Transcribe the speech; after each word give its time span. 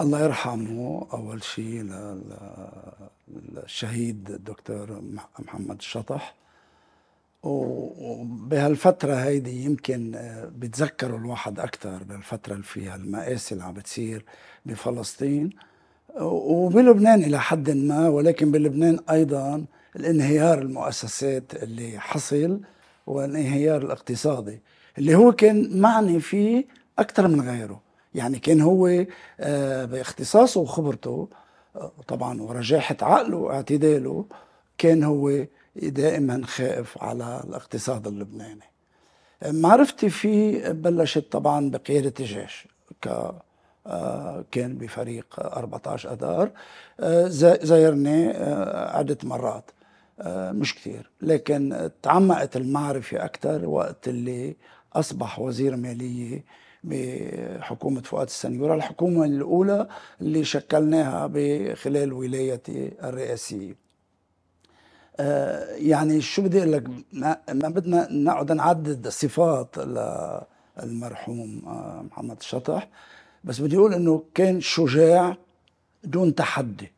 الله 0.00 0.20
يرحمه. 0.24 1.06
أول 1.12 1.42
شيء 1.44 1.86
للشهيد 3.28 4.30
الدكتور 4.30 5.02
محمد 5.38 5.76
الشطح 5.76 6.34
وبهالفترة 7.42 9.14
هيدي 9.14 9.64
يمكن 9.64 10.14
آه، 10.14 10.44
بيتذكروا 10.44 11.18
الواحد 11.18 11.60
أكثر 11.60 12.02
بالفترة 12.02 12.52
اللي 12.52 12.64
فيها 12.64 12.94
المآسي 12.96 13.54
اللي 13.54 13.64
عم 13.64 13.74
بتصير 13.74 14.24
بفلسطين. 14.66 15.50
وبلبنان 16.20 17.24
إلى 17.24 17.40
حد 17.40 17.70
ما 17.70 18.08
ولكن 18.08 18.50
بلبنان 18.52 18.98
أيضا 19.10 19.64
الانهيار 19.96 20.58
المؤسسات 20.58 21.54
اللي 21.54 21.98
حصل 21.98 22.60
والانهيار 23.06 23.82
الاقتصادي 23.82 24.60
اللي 24.98 25.14
هو 25.14 25.32
كان 25.32 25.80
معني 25.80 26.20
فيه 26.20 26.66
أكثر 26.98 27.28
من 27.28 27.40
غيره. 27.40 27.89
يعني 28.14 28.38
كان 28.38 28.60
هو 28.60 29.06
آه، 29.40 29.84
باختصاصه 29.84 30.60
وخبرته 30.60 31.28
آه، 31.76 31.92
طبعا 32.08 32.42
ورجاحة 32.42 32.96
عقله 33.02 33.36
واعتداله 33.36 34.24
كان 34.78 35.04
هو 35.04 35.44
دائما 35.76 36.46
خائف 36.46 37.02
على 37.02 37.42
الاقتصاد 37.48 38.06
اللبناني. 38.06 38.70
معرفتي 39.46 40.10
فيه 40.10 40.68
بلشت 40.68 41.32
طبعا 41.32 41.70
بقيادة 41.70 42.14
الجيش 42.20 42.68
ك 43.02 43.32
آه، 43.86 44.44
كان 44.50 44.78
بفريق 44.78 45.26
14 45.40 46.12
أذار 46.12 46.50
زايرني 47.62 48.28
عدة 48.72 49.18
مرات 49.22 49.70
مش 50.28 50.74
كثير 50.74 51.10
لكن 51.22 51.90
تعمقت 52.02 52.56
المعرفة 52.56 53.24
أكثر 53.24 53.68
وقت 53.68 54.08
اللي 54.08 54.56
أصبح 54.92 55.38
وزير 55.38 55.76
مالية 55.76 56.44
بحكومة 56.84 58.00
فؤاد 58.00 58.26
السنيورة 58.26 58.74
الحكومة 58.74 59.24
الأولى 59.24 59.88
اللي 60.20 60.44
شكلناها 60.44 61.30
بخلال 61.32 62.12
ولايتي 62.12 62.92
الرئاسية. 63.04 63.76
آه، 65.20 65.74
يعني 65.74 66.20
شو 66.20 66.42
بدي 66.42 66.58
أقول 66.58 66.72
لك؟ 66.72 66.84
ما 67.52 67.68
بدنا 67.68 68.08
نقعد 68.12 68.52
نعدد 68.52 69.08
صفات 69.08 69.68
المرحوم 70.82 71.62
آه، 71.66 72.02
محمد 72.10 72.36
الشطح 72.40 72.88
بس 73.44 73.60
بدي 73.60 73.76
أقول 73.76 73.94
إنه 73.94 74.22
كان 74.34 74.60
شجاع 74.60 75.36
دون 76.04 76.34
تحدي 76.34 76.92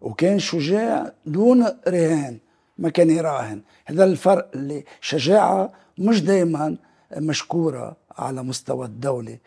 وكان 0.00 0.38
شجاع 0.38 1.12
دون 1.26 1.64
رهان 1.88 2.38
ما 2.78 2.88
كان 2.88 3.10
يراهن. 3.10 3.62
هذا 3.84 4.04
الفرق 4.04 4.50
اللي 4.54 4.84
شجاعة 5.00 5.72
مش 5.98 6.22
دايما 6.22 6.76
مشكورة 7.16 7.96
على 8.18 8.42
مستوى 8.42 8.86
الدولة. 8.86 9.38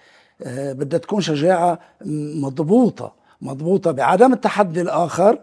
آه، 0.42 0.74
بدها 0.74 1.00
تكون 1.00 1.22
شجاعة 1.22 1.80
مضبوطة 2.36 3.14
مضبوطة 3.42 3.92
بعدم 3.92 4.34
التحدي 4.34 4.82
الآخر 4.82 5.40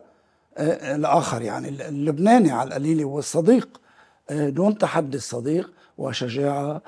آه، 0.56 0.94
الآخر 0.94 1.42
يعني 1.42 1.68
اللبناني 1.68 2.50
على 2.50 2.68
القليل 2.68 3.04
والصديق 3.04 3.80
آه، 4.30 4.48
دون 4.48 4.78
تحدي 4.78 5.16
الصديق 5.16 5.72
وشجاعة 5.98 6.82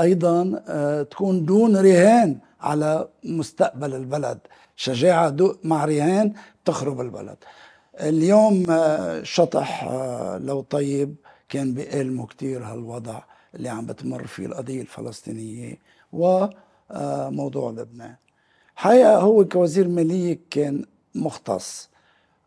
أيضا 0.00 0.62
تكون 1.10 1.44
دون 1.44 1.76
رهان 1.76 2.38
على 2.60 3.08
مستقبل 3.24 3.94
البلد. 3.94 4.38
شجاعة 4.76 5.36
مع 5.64 5.84
رهان 5.84 6.32
تخرب 6.64 7.00
البلد. 7.00 7.36
اليوم 8.00 8.66
شطح 9.22 9.84
لو 10.40 10.60
طيب 10.60 11.14
كان 11.48 11.74
بيألمه 11.74 12.26
كتير 12.26 12.64
هالوضع. 12.64 13.20
اللي 13.58 13.68
عم 13.68 13.86
بتمر 13.86 14.26
فيه 14.26 14.46
القضية 14.46 14.80
الفلسطينية 14.80 15.78
وموضوع 16.12 17.70
لبنان. 17.70 18.14
حقيقة 18.76 19.16
هو 19.16 19.44
كوزير 19.44 19.88
مالية 19.88 20.38
كان 20.50 20.84
مختص 21.14 21.88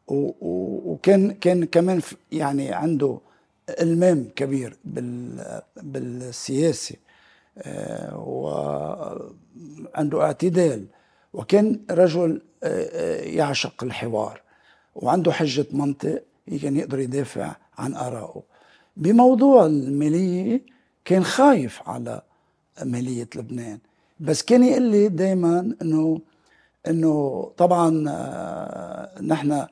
وكان 0.07 1.31
كان 1.31 1.65
كمان 1.65 2.01
يعني 2.31 2.73
عنده 2.73 3.19
إلمام 3.69 4.27
كبير 4.35 4.77
بالسياسة 5.77 6.95
آه، 7.57 8.17
وعنده 9.95 10.21
اعتدال 10.23 10.85
وكان 11.33 11.79
رجل 11.91 12.41
آه، 12.63 12.89
آه، 12.91 13.21
يعشق 13.21 13.83
الحوار 13.83 14.41
وعنده 14.95 15.31
حجة 15.31 15.65
منطق 15.71 16.23
كان 16.61 16.77
يقدر 16.77 16.99
يدافع 16.99 17.55
عن 17.77 17.93
آرائه 17.93 18.43
بموضوع 18.97 19.65
المالية 19.65 20.61
كان 21.05 21.23
خايف 21.23 21.81
على 21.85 22.21
مالية 22.83 23.29
لبنان. 23.35 23.79
بس 24.19 24.41
كان 24.43 24.63
يقول 24.63 24.81
لي 24.83 25.07
دايما 25.07 25.75
انه 25.81 26.21
إنه 26.87 27.43
طبعا 27.57 28.05
آه، 28.09 29.21
نحن 29.21 29.65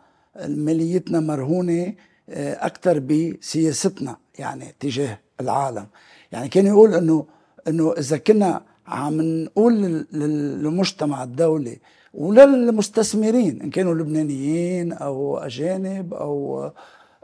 ماليتنا 0.47 1.19
مرهونة 1.19 1.93
آه، 2.29 2.65
أكثر 2.65 2.99
بسياستنا 2.99 4.17
يعني 4.39 4.75
تجاه 4.79 5.19
العالم. 5.41 5.87
يعني 6.31 6.49
كان 6.49 6.65
يقول 6.65 6.93
انه 6.93 7.25
إنه 7.67 7.93
إذا 7.93 8.17
كنا 8.17 8.61
عم 8.87 9.21
نقول 9.21 10.05
للمجتمع 10.13 11.23
الدولي 11.23 11.79
وللمستثمرين 12.13 13.61
إن 13.61 13.69
كانوا 13.69 13.93
لبنانيين 13.93 14.93
أو 14.93 15.37
أجانب 15.37 16.13
أو 16.13 16.71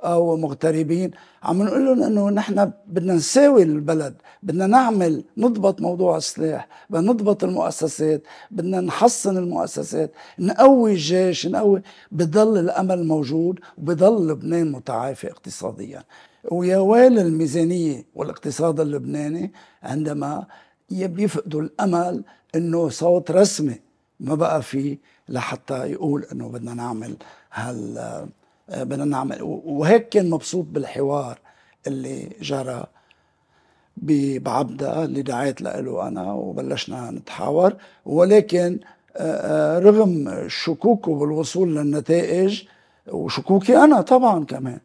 أو 0.06 0.38
مغتربين 0.38 1.12
عم 1.44 1.64
نقول 1.64 1.86
لهم 1.86 2.04
إنه 2.04 2.30
نحن 2.30 2.72
بدنا 2.88 3.14
نساوي 3.14 3.64
البلد 3.64 4.16
بدنا 4.44 4.68
نعمل 4.68 5.24
نضبط 5.38 5.82
موضوع 5.82 6.18
السلاح 6.18 6.68
بدنا 6.90 7.12
نضبط 7.14 7.44
المؤسسات 7.44 8.24
بدنا 8.52 8.82
نحصن 8.82 9.38
المؤسسات 9.38 10.12
نقوي 10.40 10.92
الجيش 10.92 11.48
نقوي 11.48 11.82
بضل 12.12 12.58
الأمل 12.58 13.08
موجود 13.08 13.60
وبضل 13.78 14.28
لبنان 14.28 14.72
متعافي 14.72 15.32
اقتصاديا. 15.32 16.04
ويا 16.52 16.78
ويل 16.78 17.20
الميزانية 17.20 18.06
والاقتصاد 18.16 18.80
اللبناني 18.80 19.52
عندما 19.84 20.46
بيفقدوا 20.92 21.62
الأمل 21.62 22.24
إنه 22.56 22.90
صوت 22.90 23.32
رسمي 23.32 23.80
ما 24.20 24.36
بقى 24.36 24.62
فيه 24.62 24.98
لحتى 25.30 25.92
يقول 25.92 26.24
إنه 26.32 26.50
بدنا 26.50 26.74
نعمل 26.74 27.16
هال 27.52 28.28
بدنا 28.70 29.06
نعمل. 29.06 29.38
وهيك 29.42 30.10
كان 30.10 30.30
مبسوط 30.30 30.66
بالحوار 30.66 31.40
اللي 31.88 32.30
جرى 32.42 32.84
بعبدة 34.38 35.04
اللي 35.04 35.22
دعيت 35.22 35.62
له 35.62 36.08
أنا 36.08 36.34
وبلشنا 36.34 37.12
نتحاور. 37.12 37.74
ولكن 38.06 38.80
آه، 39.18 39.78
آه، 39.78 39.80
رغم 39.80 40.44
شكوكه 40.48 41.16
بالوصول 41.16 41.76
للنتائج 41.76 42.64
وشكوكي 43.08 43.78
أنا 43.78 44.02
طبعا 44.02 44.46
كمان 44.46 44.80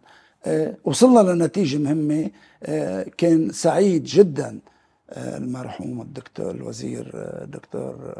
وصلنا 0.84 1.32
لنتيجة 1.32 1.78
مهمة 1.78 2.30
كان 3.18 3.50
سعيد 3.52 4.04
جدا 4.04 4.58
المرحوم 5.16 6.00
الدكتور 6.00 6.50
الوزير 6.50 7.10
الدكتور 7.14 8.14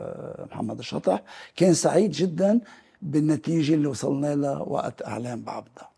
محمد 0.53 0.79
الشطح 0.79 1.23
كان 1.57 1.75
سعيد 1.75 2.11
جدا 2.11 2.61
بالنتيجة 3.02 3.74
اللي 3.74 3.88
وصلنا 3.88 4.36
لها 4.36 4.60
وقت 4.60 5.02
إعلان 5.02 5.44
بعبدة. 5.44 5.90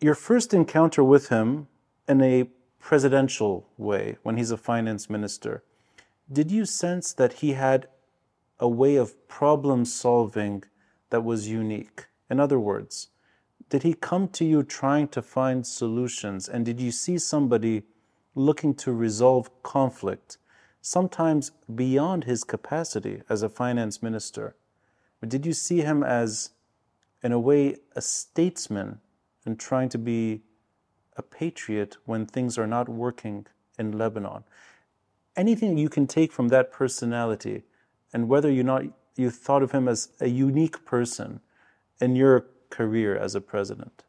Your 0.00 0.14
first 0.14 0.52
encounter 0.52 1.02
with 1.02 1.28
him 1.28 1.66
in 2.08 2.20
a 2.20 2.48
presidential 2.78 3.66
way, 3.78 4.16
when 4.22 4.36
he's 4.36 4.50
a 4.50 4.56
finance 4.56 5.08
minister, 5.08 5.62
did 6.30 6.50
you 6.50 6.64
sense 6.64 7.12
that 7.12 7.34
he 7.34 7.52
had 7.52 7.88
a 8.58 8.68
way 8.68 8.96
of 8.96 9.28
problem 9.28 9.84
solving 9.84 10.64
that 11.10 11.24
was 11.24 11.48
unique? 11.48 12.06
In 12.28 12.40
other 12.40 12.58
words, 12.58 13.08
did 13.70 13.82
he 13.82 13.94
come 13.94 14.28
to 14.28 14.44
you 14.44 14.62
trying 14.62 15.08
to 15.08 15.22
find 15.22 15.66
solutions? 15.66 16.48
And 16.48 16.64
did 16.66 16.80
you 16.80 16.90
see 16.90 17.18
somebody 17.18 17.84
looking 18.34 18.74
to 18.74 18.92
resolve 18.92 19.50
conflict 19.62 20.38
sometimes 20.80 21.50
beyond 21.74 22.24
his 22.24 22.44
capacity 22.44 23.22
as 23.28 23.42
a 23.42 23.48
finance 23.48 24.02
minister. 24.02 24.54
But 25.20 25.28
did 25.28 25.46
you 25.46 25.52
see 25.52 25.80
him 25.80 26.02
as, 26.02 26.50
in 27.22 27.32
a 27.32 27.38
way, 27.38 27.76
a 27.96 28.00
statesman 28.00 29.00
and 29.44 29.58
trying 29.58 29.88
to 29.90 29.98
be 29.98 30.42
a 31.16 31.22
patriot 31.22 31.96
when 32.04 32.26
things 32.26 32.58
are 32.58 32.66
not 32.66 32.88
working 32.88 33.46
in 33.78 33.96
Lebanon? 33.96 34.44
Anything 35.36 35.78
you 35.78 35.88
can 35.88 36.06
take 36.06 36.32
from 36.32 36.48
that 36.48 36.70
personality, 36.70 37.62
and 38.12 38.28
whether 38.28 38.50
you 38.50 38.62
not 38.62 38.84
you 39.16 39.30
thought 39.30 39.62
of 39.62 39.72
him 39.72 39.88
as 39.88 40.08
a 40.20 40.28
unique 40.28 40.84
person 40.84 41.40
in 42.00 42.16
your 42.16 42.46
career 42.70 43.16
as 43.16 43.34
a 43.34 43.40
president. 43.40 44.04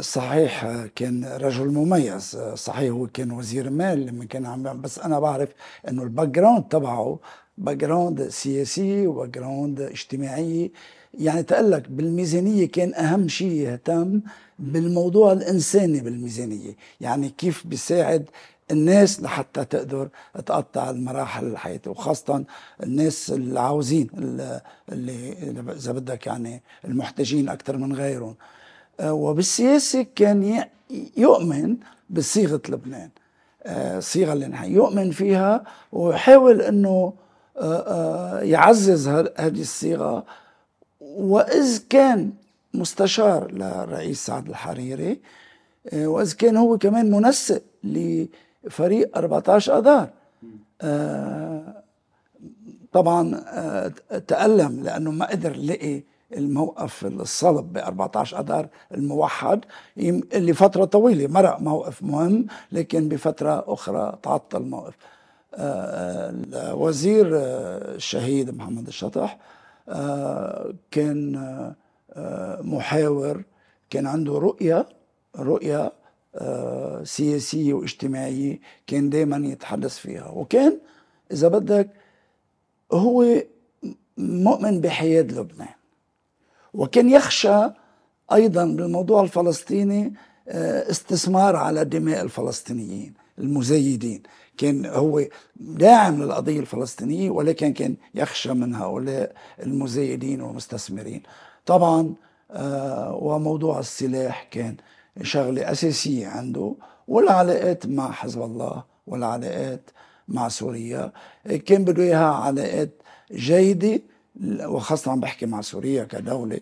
صحيح 0.00 0.86
كان 0.86 1.24
رجل 1.24 1.68
مميز 1.68 2.36
صحيح 2.54 2.92
هو 2.92 3.06
كان 3.06 3.30
وزير 3.30 3.70
مال 3.70 4.06
لما 4.06 4.24
كان 4.24 4.46
عم 4.46 4.80
بس 4.80 4.98
انا 4.98 5.18
بعرف 5.18 5.48
انه 5.88 6.02
الباك 6.02 6.28
جراوند 6.28 6.68
تبعه 6.68 7.18
باك 7.57 7.77
جراوند 7.77 8.27
سياسي 8.27 9.07
و 9.07 9.29
background 9.29 9.81
اجتماعي. 9.81 10.71
يعني 11.13 11.43
تقلك 11.43 11.89
بالميزانية 11.89 12.67
كان 12.67 12.93
أهم 12.93 13.27
شيء 13.27 13.51
يهتم 13.51 14.21
بالموضوع 14.59 15.31
الإنساني 15.31 15.99
بالميزانية. 15.99 16.75
يعني 17.01 17.29
كيف 17.29 17.67
بيساعد 17.67 18.29
الناس 18.71 19.21
لحتى 19.21 19.65
تقدر 19.65 20.09
تقطع 20.45 20.89
المراحل 20.89 21.47
الحياة 21.47 21.81
وخاصة 21.87 22.43
الناس 22.83 23.31
اللي 23.31 23.59
عاوزين 23.59 24.09
اللي 24.91 25.33
إذا 25.71 25.91
بدك 25.91 26.27
يعني 26.27 26.61
المحتاجين 26.85 27.49
أكثر 27.49 27.77
من 27.77 27.95
غيرهم. 27.95 28.35
آه، 28.99 29.13
وبالسياسة 29.13 30.05
كان 30.15 30.63
يؤمن 31.17 31.77
بصيغة 32.09 32.61
لبنان. 32.69 33.09
آه، 33.63 34.01
اللي 34.15 34.47
نحن 34.47 34.71
يؤمن 34.71 35.11
فيها 35.11 35.63
ويحاول 35.91 36.61
أنه 36.61 37.13
يعزز 38.41 39.07
هذه 39.07 39.61
الصيغة. 39.61 40.25
وإذ 41.01 41.79
كان 41.89 42.31
مستشار 42.73 43.51
للرئيس 43.51 44.25
سعد 44.25 44.49
الحريري 44.49 45.19
وإذ 45.93 46.33
كان 46.33 46.57
هو 46.57 46.77
كمان 46.77 47.11
منسق 47.11 47.61
فريق 48.69 49.17
14 49.17 49.77
آذار. 49.77 50.09
آه 50.81 51.83
طبعا 52.91 53.41
آه 53.47 53.91
تألم 54.27 54.83
لأنه 54.83 55.11
ما 55.11 55.25
قدر 55.25 55.55
لقي 55.55 56.03
الموقف 56.37 57.05
الصلب 57.05 57.73
ب 57.73 57.77
14 57.77 58.39
آذار 58.39 58.67
الموحد. 58.93 59.65
اللي 59.97 60.53
فتره 60.53 60.85
طويلة 60.85 61.27
مرق 61.27 61.59
موقف 61.61 62.03
مهم 62.03 62.47
لكن 62.71 63.09
بفترة 63.09 63.63
أخرى 63.67 64.17
تعطل 64.23 64.61
الموقف. 64.61 64.93
آه 64.93 65.16
الوزير 65.53 67.29
آه، 67.33 67.95
الشهيد 67.95 68.55
محمد 68.55 68.87
الشطح 68.87 69.37
آه 69.89 70.73
كان 70.91 71.35
آه، 72.13 72.61
محاور 72.61 73.43
كان 73.89 74.07
عنده 74.07 74.53
رؤية 75.35 75.93
آه، 76.35 77.03
سياسية 77.03 77.73
واجتماعية 77.73 78.59
كان 78.87 79.09
دائما 79.09 79.47
يتحدث 79.47 79.97
فيها. 79.97 80.27
وكان 80.29 80.79
إذا 81.31 81.47
بدك 81.47 81.89
هو 82.91 83.43
مؤمن 84.17 84.81
بحياد 84.81 85.31
لبنان. 85.31 85.67
وكان 86.73 87.09
يخشى 87.09 87.69
أيضا 88.33 88.65
بالموضوع 88.65 89.21
الفلسطيني 89.21 90.13
آه، 90.47 90.91
استثمار 90.91 91.55
على 91.55 91.85
دماء 91.85 92.21
الفلسطينيين 92.21 93.13
المزيدين. 93.39 94.23
كان 94.57 94.85
هو 94.85 95.21
داعم 95.55 96.23
للقضية 96.23 96.59
الفلسطينية 96.59 97.29
ولكن 97.29 97.73
كان 97.73 97.95
يخشى 98.15 98.53
من 98.53 98.75
هؤلاء 98.75 99.31
المزيدين 99.63 100.41
والمستثمرين. 100.41 101.23
طبعا 101.65 102.13
آه، 102.51 103.15
وموضوع 103.15 103.79
السلاح 103.79 104.47
كان 104.51 104.75
شغلة 105.21 105.71
أساسية 105.71 106.27
عنده 106.27 106.73
والعلاقات 107.07 107.85
مع 107.85 108.11
حزب 108.11 108.41
الله 108.41 108.83
والعلاقات 109.07 109.89
مع 110.27 110.49
سوريا. 110.49 111.11
كان 111.65 111.83
بده 111.85 112.03
إياها 112.03 112.33
علاقات 112.33 112.89
جيدة 113.31 114.01
وخاصة 114.65 115.11
عم 115.11 115.19
بحكي 115.19 115.45
مع 115.45 115.61
سوريا 115.61 116.03
كدولة 116.03 116.59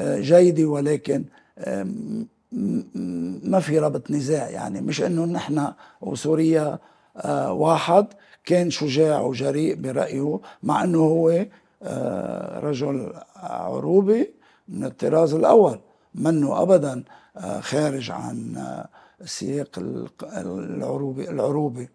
جيدة 0.00 0.64
ولكن 0.64 1.24
ما 3.42 3.60
في 3.60 3.78
ربط 3.78 4.10
نزاع 4.10 4.50
يعني. 4.50 4.80
مش 4.80 5.02
إنه 5.02 5.24
نحن 5.24 5.72
وسوريا 6.00 6.62
آه، 6.66 6.80
واحد 7.50 8.06
كان 8.44 8.70
شجاع 8.70 9.20
وجريء 9.20 9.74
برأيه 9.74 10.40
مع 10.62 10.84
إنه 10.84 10.98
هو 10.98 11.46
آه، 11.82 12.60
رجل 12.60 13.12
عروبي 13.36 14.30
من 14.68 14.84
الطراز 14.84 15.34
الأول 15.34 15.80
منه 16.14 16.62
ابدا 16.62 17.04
خارج 17.60 18.10
عن 18.10 18.56
سياق 19.24 19.78
العروبي 20.22 21.30
العروبي. 21.30 21.88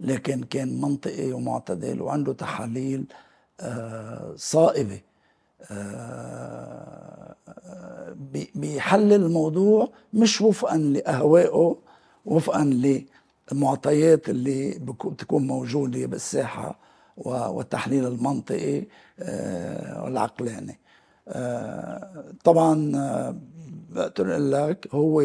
لكن 0.00 0.42
كان 0.42 0.80
منطقي 0.80 1.32
ومعتدل 1.32 2.02
وعنده 2.02 2.32
تحاليل 2.32 3.04
آه، 3.60 4.32
صائبة. 4.36 5.00
آه، 5.70 7.34
بيحلل 8.54 9.12
الموضوع 9.12 9.88
مش 10.12 10.40
وفقا 10.40 10.76
لأهوائه 10.76 11.76
وفقا 12.26 12.64
للمعطيات 13.52 14.28
اللي 14.28 14.78
بتكون 15.04 15.46
موجودة 15.46 16.06
بالساحة 16.06 16.78
والتحليل 17.16 18.06
المنطقي 18.06 18.86
آه، 19.20 20.04
والعقلاني. 20.04 20.78
طبعا 22.44 22.92
بقدر 23.90 24.30
أقول 24.30 24.52
لك 24.52 24.88
هو 24.92 25.22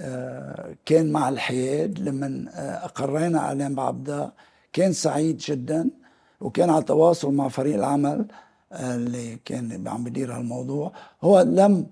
آه، 0.00 0.74
كان 0.86 1.12
مع 1.12 1.28
الحياد 1.28 1.98
لما 1.98 2.44
آه، 2.54 2.84
أقرينا 2.84 3.38
اعلام 3.38 3.74
بعبدا 3.74 4.32
كان 4.72 4.92
سعيد 4.92 5.36
جدا 5.36 5.90
وكان 6.40 6.70
على 6.70 6.82
تواصل 6.82 7.34
مع 7.34 7.48
فريق 7.48 7.74
العمل 7.74 8.26
آه، 8.72 8.94
اللي 8.94 9.36
كان 9.44 9.88
عم 9.88 10.04
بدير 10.04 10.32
هالموضوع. 10.36 10.92
هو 11.22 11.40
لم 11.40 11.86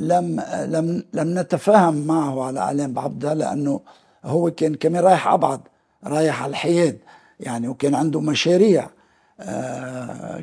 لم 0.00 0.40
لم 0.66 1.04
لم 1.12 1.38
نتفاهم 1.38 2.06
معه 2.06 2.44
على 2.44 2.60
اعلام 2.60 2.92
بعبدا 2.92 3.34
لأنه 3.34 3.80
هو 4.24 4.50
كان 4.50 4.74
كمان 4.74 5.04
رايح 5.04 5.28
أبعد 5.28 5.60
رايح 6.04 6.42
على 6.42 6.50
الحياد 6.50 6.98
يعني 7.40 7.68
وكان 7.68 7.94
عنده 7.94 8.20
مشاريع 8.20 8.90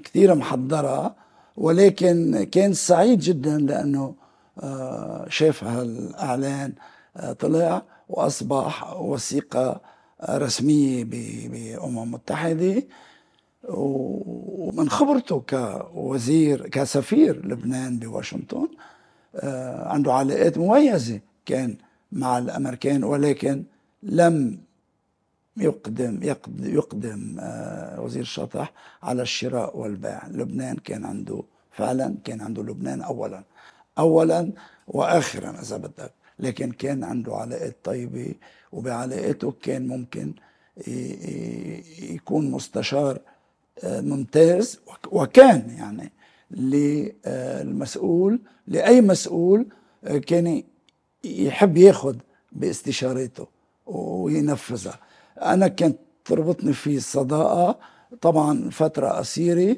كثيرة 0.03 0.33
محضرة 0.33 1.15
ولكن 1.57 2.43
كان 2.51 2.73
سعيد 2.73 3.19
جدا 3.19 3.57
لأنه 3.57 4.15
آه، 4.63 5.25
شاف 5.29 5.63
هالإعلان 5.63 6.73
آه، 7.17 7.33
طلع 7.33 7.81
وأصبح 8.09 8.97
وثيقة 8.97 9.81
رسمية 10.29 11.03
بأمم 11.03 12.03
المتحده 12.03 12.83
ومن 13.69 14.89
خبرته 14.89 15.43
كوزير 15.49 16.67
كسفير 16.69 17.47
لبنان 17.47 17.99
بواشنطن 17.99 18.67
آه، 19.35 19.87
عنده 19.87 20.13
علاقات 20.13 20.57
مميزة 20.57 21.19
كان 21.45 21.77
مع 22.15 22.37
الأمريكان 22.37 23.03
ولكن 23.03 23.63
لم 24.03 24.57
يقدم 25.57 26.19
يقدم 26.59 27.37
وزير 27.97 28.21
الشطح 28.21 28.73
على 29.03 29.21
الشراء 29.21 29.77
والبيع. 29.77 30.27
لبنان 30.27 30.75
كان 30.75 31.05
عنده 31.05 31.43
فعلا 31.71 32.15
كان 32.23 32.41
عنده 32.41 32.63
لبنان 32.63 33.01
اولا. 33.01 33.43
اولا 33.99 34.51
واخرا 34.87 35.49
إذا 35.61 35.77
بدك. 35.77 36.11
لكن 36.39 36.71
كان 36.71 37.03
عنده 37.03 37.35
علاقات 37.35 37.75
طيبة 37.83 38.33
وبعلاقاته 38.71 39.53
كان 39.61 39.87
ممكن 39.87 40.33
يكون 42.13 42.51
مستشار 42.51 43.19
آه، 43.83 44.01
ممتاز 44.01 44.79
وكان 45.11 45.69
يعني 45.77 46.11
للمسؤول 46.51 48.39
لأي 48.67 49.01
مسؤول 49.01 49.65
آه، 50.03 50.17
كان 50.17 50.63
يحب 51.25 51.77
ياخذ 51.77 52.15
باستشاراته 52.51 53.47
وينفذها 53.85 54.99
أنا 55.41 55.67
كانت 55.67 55.97
تربطني 56.25 56.73
فيه 56.73 56.97
الصداقه 56.97 57.79
طبعا 58.21 58.69
فترة 58.69 59.07
قصيرة 59.09 59.77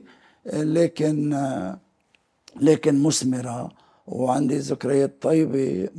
لكن 0.53 1.35
لكن 2.55 3.03
مثمرة 3.03 3.71
وعندي 4.07 4.57
ذكريات 4.57 5.21
طيبة 5.21 5.89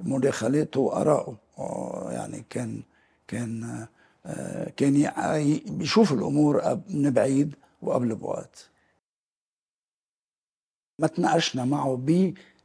بمداخلاته 0.00 0.80
وآرائه 0.80 1.36
يعني 2.10 2.44
كان 2.50 2.82
كان 3.28 3.86
كان 4.76 5.10
بيشوف 5.66 6.12
الأمور 6.12 6.80
من 6.90 7.10
بعيد 7.10 7.54
وقبل 7.82 8.14
بوقت. 8.14 8.70
ما 10.98 11.06
تناقشنا 11.06 11.64
معه 11.64 11.96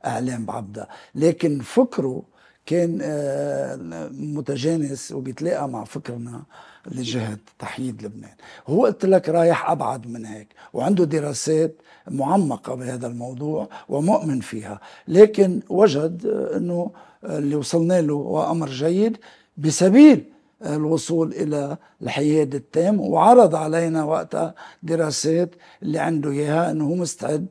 بإعلام 0.03 0.45
بعبدة. 0.45 0.87
لكن 1.15 1.59
فكره 1.59 2.23
كان 2.65 2.99
آه، 3.01 4.09
متجانس 4.11 5.11
وبيتلاقى 5.11 5.69
مع 5.69 5.83
فكرنا 5.83 6.43
لجهة 6.91 7.37
تحييد 7.59 8.03
لبنان. 8.03 8.35
هو 8.67 8.85
قلت 8.85 9.05
لك 9.05 9.29
رايح 9.29 9.69
أبعد 9.69 10.07
من 10.07 10.25
هيك 10.25 10.47
وعنده 10.73 11.03
دراسات 11.05 11.75
معمقة 12.07 12.75
بهذا 12.75 13.07
الموضوع 13.07 13.69
ومؤمن 13.89 14.39
فيها. 14.39 14.79
لكن 15.07 15.59
وجد 15.69 16.25
أنه 16.55 16.91
اللي 17.23 17.55
وصلنا 17.55 18.01
له 18.01 18.13
هو 18.13 18.51
أمر 18.51 18.69
جيد 18.69 19.17
بسبيل 19.57 20.23
الوصول 20.65 21.33
إلى 21.33 21.77
الحياد 22.01 22.55
التام 22.55 22.99
وعرض 23.01 23.55
علينا 23.55 24.03
وقتها 24.03 24.55
دراسات 24.83 25.49
اللي 25.83 25.99
عنده 25.99 26.31
إياها 26.31 26.71
أنه 26.71 26.85
هو 26.85 26.95
مستعد 26.95 27.47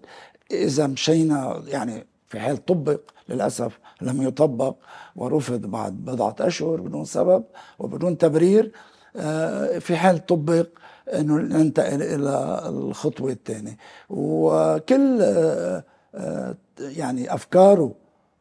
إذا 0.51 0.87
مشينا 0.87 1.63
يعني 1.67 2.05
في 2.29 2.41
حال 2.41 2.65
طبق 2.65 3.01
للأسف 3.29 3.79
لم 4.03 4.23
يطبق 4.23 4.75
ورفض 5.17 5.61
بعد 5.61 5.93
بضعة 5.93 6.37
أشهر 6.41 6.81
بدون 6.81 7.05
سبب 7.05 7.45
وبدون 7.79 8.19
تبرير 8.19 8.73
آه، 9.17 9.79
في 9.79 9.97
حال 9.97 10.27
طبق 10.27 10.67
إنه 11.15 11.35
ننتقل 11.37 12.03
إلى 12.03 12.63
الخطوة 12.69 13.31
الثانية. 13.31 13.77
وكل 14.11 15.19
آه، 15.23 15.85
آه، 16.15 16.57
يعني 16.79 17.35
أفكاره 17.35 17.95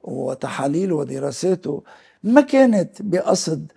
وتحاليله 0.03 0.95
ودراساته 0.95 1.83
ما 2.23 2.41
كانت 2.41 3.01
بقصد 3.01 3.71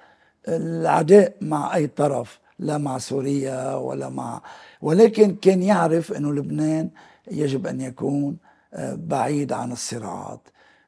العداء 0.49 1.35
مع 1.41 1.75
أي 1.75 1.87
طرف 1.87 2.41
لا 2.59 2.79
مع 2.79 2.99
سوريا 2.99 3.75
ولا 3.75 4.09
مع 4.09 4.43
ولكن 4.83 5.37
كان 5.37 5.63
يعرف 5.63 6.13
إنه 6.13 6.33
لبنان 6.33 6.91
يجب 7.31 7.67
أن 7.67 7.81
يكون 7.81 8.37
بعيد 8.79 9.53
عن 9.53 9.73
الصراعات 9.73 10.41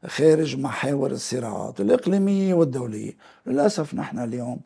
خارج 0.06 0.56
محاور 0.56 1.10
الصراعات 1.10 1.80
الإقليمية 1.80 2.54
والدولية 2.54 3.16
للأسف 3.46 3.94
نحن 3.94 4.18
اليوم 4.18 4.60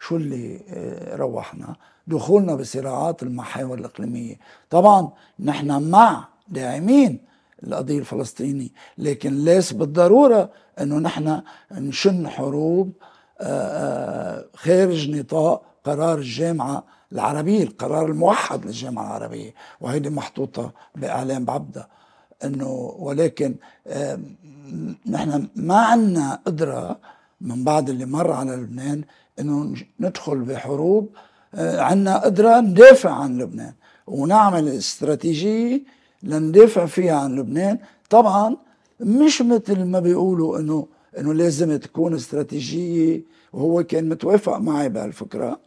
شو 0.00 0.16
اللي 0.16 0.60
آه، 0.68 1.16
روحنا؟ 1.16 1.76
دخولنا 2.06 2.54
بصراعات 2.54 3.22
المحاور 3.22 3.78
الإقليمية. 3.78 4.34
طبعا 4.70 5.08
نحن 5.40 5.90
مع 5.90 6.28
داعمين 6.48 7.20
القضية 7.62 7.98
الفلسطينية 7.98 8.68
لكن 8.98 9.44
ليس 9.44 9.72
بالضرورة 9.72 10.50
أنه 10.80 10.98
نحن 10.98 11.42
نشن 11.72 12.28
حروب 12.28 12.92
آه، 13.40 13.44
آه، 13.44 14.44
خارج 14.54 15.10
نطاق 15.10 15.62
قرار 15.84 16.18
الجامعة 16.18 16.84
العربية 17.12 17.62
القرار 17.62 18.06
الموحد 18.06 18.64
للجامعة 18.66 19.06
العربية. 19.06 19.54
وهيدي 19.80 20.10
محطوطة 20.10 20.72
بإعلام 20.94 21.44
بعبدة. 21.44 21.88
أنه 22.44 22.94
ولكن 22.98 23.54
نحن 25.06 25.48
ما 25.56 25.76
عندنا 25.78 26.40
قدرة 26.46 26.98
من 27.40 27.64
بعد 27.64 27.90
اللي 27.90 28.06
مر 28.06 28.30
على 28.32 28.56
لبنان 28.56 29.02
إنه 29.40 29.74
ندخل 30.00 30.38
بحروب 30.38 31.08
آه، 31.54 31.80
عندنا 31.80 32.18
قدرة 32.18 32.60
ندافع 32.60 33.10
عن 33.10 33.38
لبنان 33.38 33.72
ونعمل 34.06 34.68
استراتيجية 34.68 35.80
لندافع 36.22 36.86
فيها 36.86 37.16
عن 37.16 37.36
لبنان. 37.36 37.78
طبعا 38.10 38.56
مش 39.00 39.42
مثل 39.42 39.84
ما 39.84 40.00
بيقولوا 40.00 40.58
إنه 40.58 40.86
إنه 41.18 41.34
لازم 41.34 41.76
تكون 41.76 42.14
استراتيجية 42.14 43.22
وهو 43.52 43.82
كان 43.84 44.08
متوافق 44.08 44.56
معي 44.56 44.88
بهالفكرة 44.88 45.60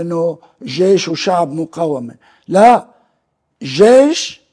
إنه 0.00 0.38
جيش 0.62 1.08
وشعب 1.08 1.52
مقاومة. 1.52 2.14
لا 2.48 2.86
جيش 3.62 4.45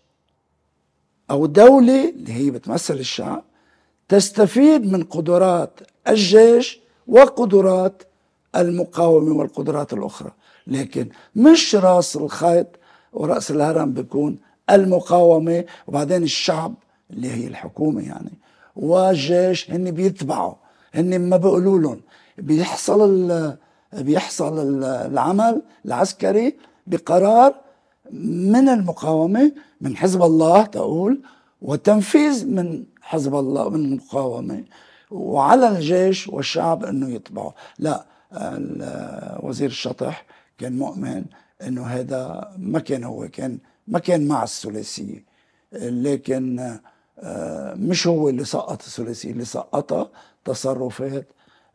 أو 1.32 1.46
دولة 1.46 2.10
اللي 2.10 2.34
هي 2.34 2.51
بتمثل 2.51 2.94
الشعب 2.94 3.44
تستفيد 4.10 4.92
من 4.92 5.03
قدرات 5.03 5.80
الجيش 6.08 6.80
وقدرات 7.08 8.03
المقاومة 8.56 9.36
والقدرات 9.36 9.94
الأخرى. 9.94 10.32
لكن 10.68 11.10
مش 11.36 11.75
راس 11.75 12.15
الخيط 12.15 12.68
ورأس 13.13 13.51
الهرم 13.51 13.94
بيكون 13.94 14.38
المقاومة 14.70 15.65
وبعدين 15.88 16.24
الشعب 16.24 16.74
اللي 17.12 17.32
هي 17.32 17.48
الحكومة 17.48 18.01
يعني. 18.08 18.32
والجيش 18.75 19.72
هن 19.72 19.92
بيتبعوا 19.92 20.53
هن 20.94 21.30
ما 21.30 21.38
بيقولوا 21.38 21.80
لهم. 21.80 22.01
بيحصل 22.38 23.53
بيحصل 23.94 24.84
العمل 24.84 25.62
العسكري 25.86 26.56
بقرار 26.88 27.56
من 28.12 28.69
المقاومة 28.69 29.51
من 29.81 29.98
حزب 29.98 30.22
الله 30.24 30.65
تقول 30.65 31.22
وتنفيذ 31.62 32.48
من 32.48 32.83
حزب 33.01 33.36
الله 33.36 33.69
من 33.69 33.86
المقاومة. 33.86 34.63
وعلى 35.12 35.67
الجيش 35.67 36.27
والشعب 36.27 36.86
إنه 36.86 37.10
يتبعوا 37.10 37.51
لا 37.79 38.05
وزير 39.43 39.69
الشطح 39.69 40.25
كان 40.57 40.77
مؤمن 40.77 41.25
إنه 41.62 41.83
هذا 41.86 42.51
ما 42.57 42.79
كان 42.79 43.03
هو 43.03 43.27
كان 43.27 43.57
ما 43.88 44.00
كان 44.00 44.27
مع 44.27 44.43
الثلاثيه 44.43 45.25
لكن 45.74 46.77
آه، 47.19 47.74
مش 47.74 48.07
هو 48.07 48.29
اللي 48.29 48.45
سقط 48.45 48.83
الثلاثيه 48.83 49.31
اللي 49.31 49.45
سقطها 49.45 50.10
تصرفات 50.45 51.27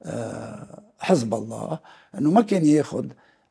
آه، 0.03 0.83
حزب 0.99 1.35
الله. 1.35 1.79
إنه 2.19 2.31
ما 2.31 2.43
كان 2.43 2.67
ياخذ 2.67 3.07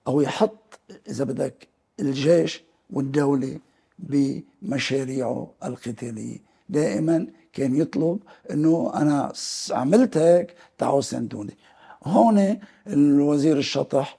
أو 0.07 0.22
يحط 0.22 0.79
إذا 1.07 1.24
بدك 1.24 1.67
الجيش 2.00 2.63
والدولة 2.89 3.60
بمشاريعه 4.00 5.51
القتالية 5.63 6.38
دائما 6.70 7.27
كان 7.54 7.75
يطلب 7.75 8.20
إنه 8.51 8.92
أنا 8.96 9.34
عملت 9.72 10.18
هيك 10.18 10.56
تعالوا 10.77 11.01
ساندوني 11.01 11.58
هون 12.04 12.60
الوزير 12.88 13.58
الشطح 13.58 14.18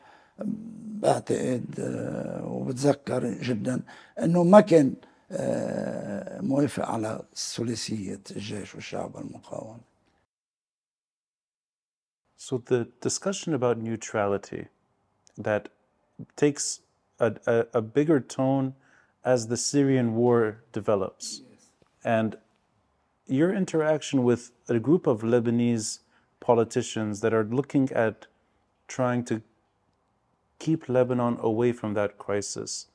بعتقد 1.02 1.64
آه، 1.78 2.46
وبتذكر 2.46 3.28
جدا 3.28 3.80
إنه 4.22 4.44
ما 4.44 4.60
كان 4.60 4.94
آه، 5.32 6.40
موافق 6.40 6.84
على 6.84 7.22
ثلاثية 7.36 8.20
الجيش 8.30 8.74
والشعب 8.74 9.14
والمقاومة. 9.14 9.80
So 12.38 12.58
the 12.58 12.86
discussion 13.00 13.52
about 13.52 13.78
neutrality 13.78 14.68
that 15.36 15.68
takes 16.36 16.80
a, 17.18 17.34
a, 17.46 17.66
a 17.74 17.82
bigger 17.82 18.20
tone 18.20 18.74
as 19.24 19.48
the 19.48 19.56
Syrian 19.56 20.14
war 20.14 20.62
develops. 20.72 21.42
Yes. 21.50 21.66
And 22.04 22.36
your 23.26 23.52
interaction 23.54 24.24
with 24.24 24.52
a 24.68 24.78
group 24.78 25.06
of 25.06 25.22
Lebanese 25.22 26.00
politicians 26.40 27.20
that 27.20 27.34
are 27.34 27.44
looking 27.44 27.90
at 27.92 28.26
trying 28.86 29.24
to 29.24 29.42
keep 30.58 30.88
Lebanon 30.88 31.36
away 31.40 31.72
from 31.72 31.94
that 31.94 32.18
crisis. 32.18 32.86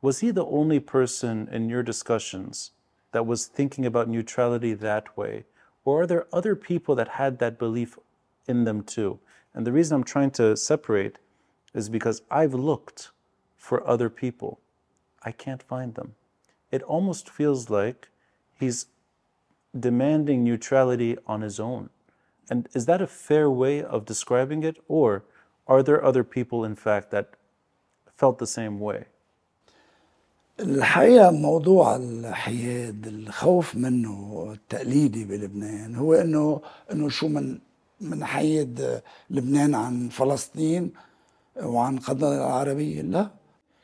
Was 0.00 0.20
he 0.20 0.30
the 0.30 0.44
only 0.44 0.80
person 0.80 1.48
in 1.50 1.68
your 1.68 1.82
discussions 1.82 2.72
that 3.12 3.26
was 3.26 3.46
thinking 3.46 3.86
about 3.86 4.08
neutrality 4.08 4.74
that 4.74 5.16
way? 5.16 5.44
Or 5.84 6.02
are 6.02 6.06
there 6.06 6.26
other 6.32 6.54
people 6.54 6.94
that 6.96 7.08
had 7.08 7.38
that 7.38 7.58
belief 7.58 7.98
in 8.46 8.64
them 8.64 8.82
too? 8.82 9.20
And 9.54 9.66
the 9.66 9.72
reason 9.72 9.96
I'm 9.96 10.04
trying 10.04 10.30
to 10.32 10.56
separate 10.56 11.18
is 11.74 11.88
because 11.88 12.22
I've 12.30 12.54
looked 12.54 13.10
for 13.61 13.87
other 13.87 14.09
people. 14.09 14.59
I 15.23 15.31
can't 15.31 15.63
find 15.63 15.95
them. 15.95 16.15
It 16.71 16.83
almost 16.83 17.29
feels 17.29 17.69
like 17.69 18.09
he's 18.59 18.87
demanding 19.77 20.43
neutrality 20.43 21.17
on 21.25 21.41
his 21.41 21.59
own. 21.59 21.89
And 22.49 22.69
is 22.73 22.85
that 22.85 23.01
a 23.01 23.07
fair 23.07 23.49
way 23.49 23.83
of 23.83 24.05
describing 24.05 24.63
it? 24.63 24.77
Or 24.87 25.23
are 25.67 25.83
there 25.83 26.03
other 26.03 26.23
people, 26.23 26.63
in 26.63 26.75
fact, 26.75 27.11
that 27.11 27.33
felt 28.15 28.39
the 28.39 28.47
same 28.47 28.79
way? 28.79 29.05
الحقيقة 30.59 31.31
موضوع 31.31 31.95
الحياد 31.95 33.07
الخوف 33.07 33.75
منه 33.75 34.47
التقليدي 34.53 35.25
بلبنان 35.25 35.95
هو 35.95 36.13
انه 36.13 36.61
انه 36.91 37.09
شو 37.09 37.27
من 37.27 37.59
من 38.01 38.25
حيد 38.25 39.01
لبنان 39.29 39.75
عن 39.75 40.09
فلسطين 40.09 40.91
وعن 41.63 41.99
قضايا 41.99 42.37
العربية 42.37 43.01
لا 43.01 43.29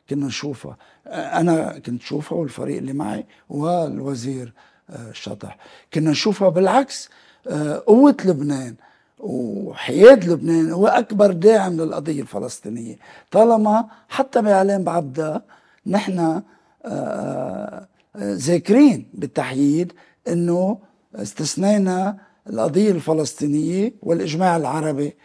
كنا 0.09 0.25
نشوفها 0.25 0.77
أنا 1.07 1.79
كنت 1.79 2.01
شوفها 2.01 2.37
والفريق 2.37 2.77
اللي 2.77 2.93
معي 2.93 3.25
والوزير 3.49 4.53
الشطح 4.89 5.57
كنا 5.93 6.11
نشوفها 6.11 6.49
بالعكس 6.49 7.09
آه، 7.47 7.83
قوة 7.87 8.17
لبنان 8.25 8.75
وحياد 9.19 10.25
لبنان 10.25 10.71
هو 10.71 10.87
أكبر 10.87 11.31
داعم 11.31 11.73
للقضية 11.73 12.21
الفلسطينية. 12.21 12.95
طالما 13.31 13.85
حتى 14.09 14.41
بإعلام 14.41 14.83
بعبدة 14.83 15.43
نحن 15.87 16.19
آه، 16.19 16.41
آه، 16.85 17.87
ذاكرين 18.15 19.09
بالتحييد 19.13 19.93
أنه 20.27 20.77
استثنينا 21.15 22.17
القضية 22.49 22.91
الفلسطينية 22.91 23.93
والإجماع 24.01 24.57
العربي 24.57 25.15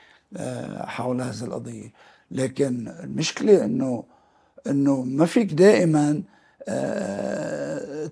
حول 0.80 1.20
هذه 1.20 1.44
القضية. 1.44 1.92
لكن 2.30 2.88
المشكلة 2.88 3.64
أنه 3.64 4.04
أنه 4.66 5.02
ما 5.02 5.26
فيك 5.26 5.52
دائما 5.52 6.22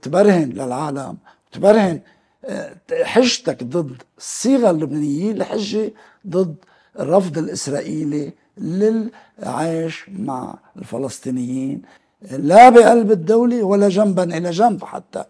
تبرهن 0.02 0.50
للعالم 0.50 1.16
تبرهن 1.52 2.00
آه، 2.44 2.75
حجتك 3.02 3.62
ضد 3.64 4.02
الصيغة 4.18 4.71
اللبنانية 4.71 5.32
لحجة 5.32 5.92
ضد 6.26 6.54
الرفض 7.00 7.38
الإسرائيلي 7.38 8.32
للعيش 8.59 10.04
مع 10.09 10.54
الفلسطينيين 10.76 11.82
لا 12.30 12.68
بقلب 12.68 13.11
الدولة 13.11 13.62
ولا 13.62 13.88
جنبا 13.88 14.25
إلى 14.38 14.50
جنب 14.50 14.85
حتى. 14.85 15.25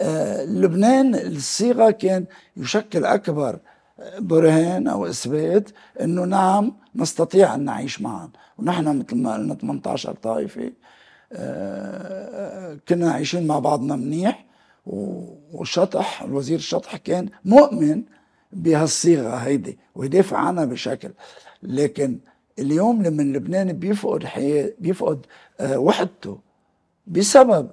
آه، 0.00 0.44
لبنان 0.44 1.14
الصيغة 1.14 1.90
كان 1.90 2.24
يشكل 2.56 3.04
أكبر 3.04 3.58
برهان 4.18 4.88
أو 4.88 5.06
إثبات 5.06 5.70
إنه 6.00 6.24
نعم 6.24 6.72
نستطيع 6.94 7.54
أن 7.54 7.64
نعيش 7.64 8.00
معا. 8.02 8.30
ونحن 8.58 8.98
مثل 8.98 9.16
ما 9.16 9.34
قلنا 9.34 9.54
18 9.54 10.14
طائفة 10.14 10.72
آه، 11.32 12.78
كنا 12.88 13.10
عايشين 13.12 13.46
مع 13.46 13.58
بعضنا 13.58 13.96
منيح. 13.96 14.44
وشطح 15.52 16.22
الوزير 16.22 16.58
الشطح 16.58 16.96
كان 16.96 17.28
مؤمن 17.44 18.02
بهالصيغة 18.52 19.36
هيدي 19.36 19.78
ويدافع 19.94 20.36
عنها 20.38 20.64
بشكل. 20.64 21.10
لكن 21.62 22.18
اليوم 22.58 23.02
لما 23.02 23.22
لبنان 23.22 23.72
بيفقد 23.72 24.24
حياة 24.24 24.72
بيفقد 24.78 25.26
آه، 25.60 25.78
وحدته 25.78 26.38
بسبب 27.06 27.70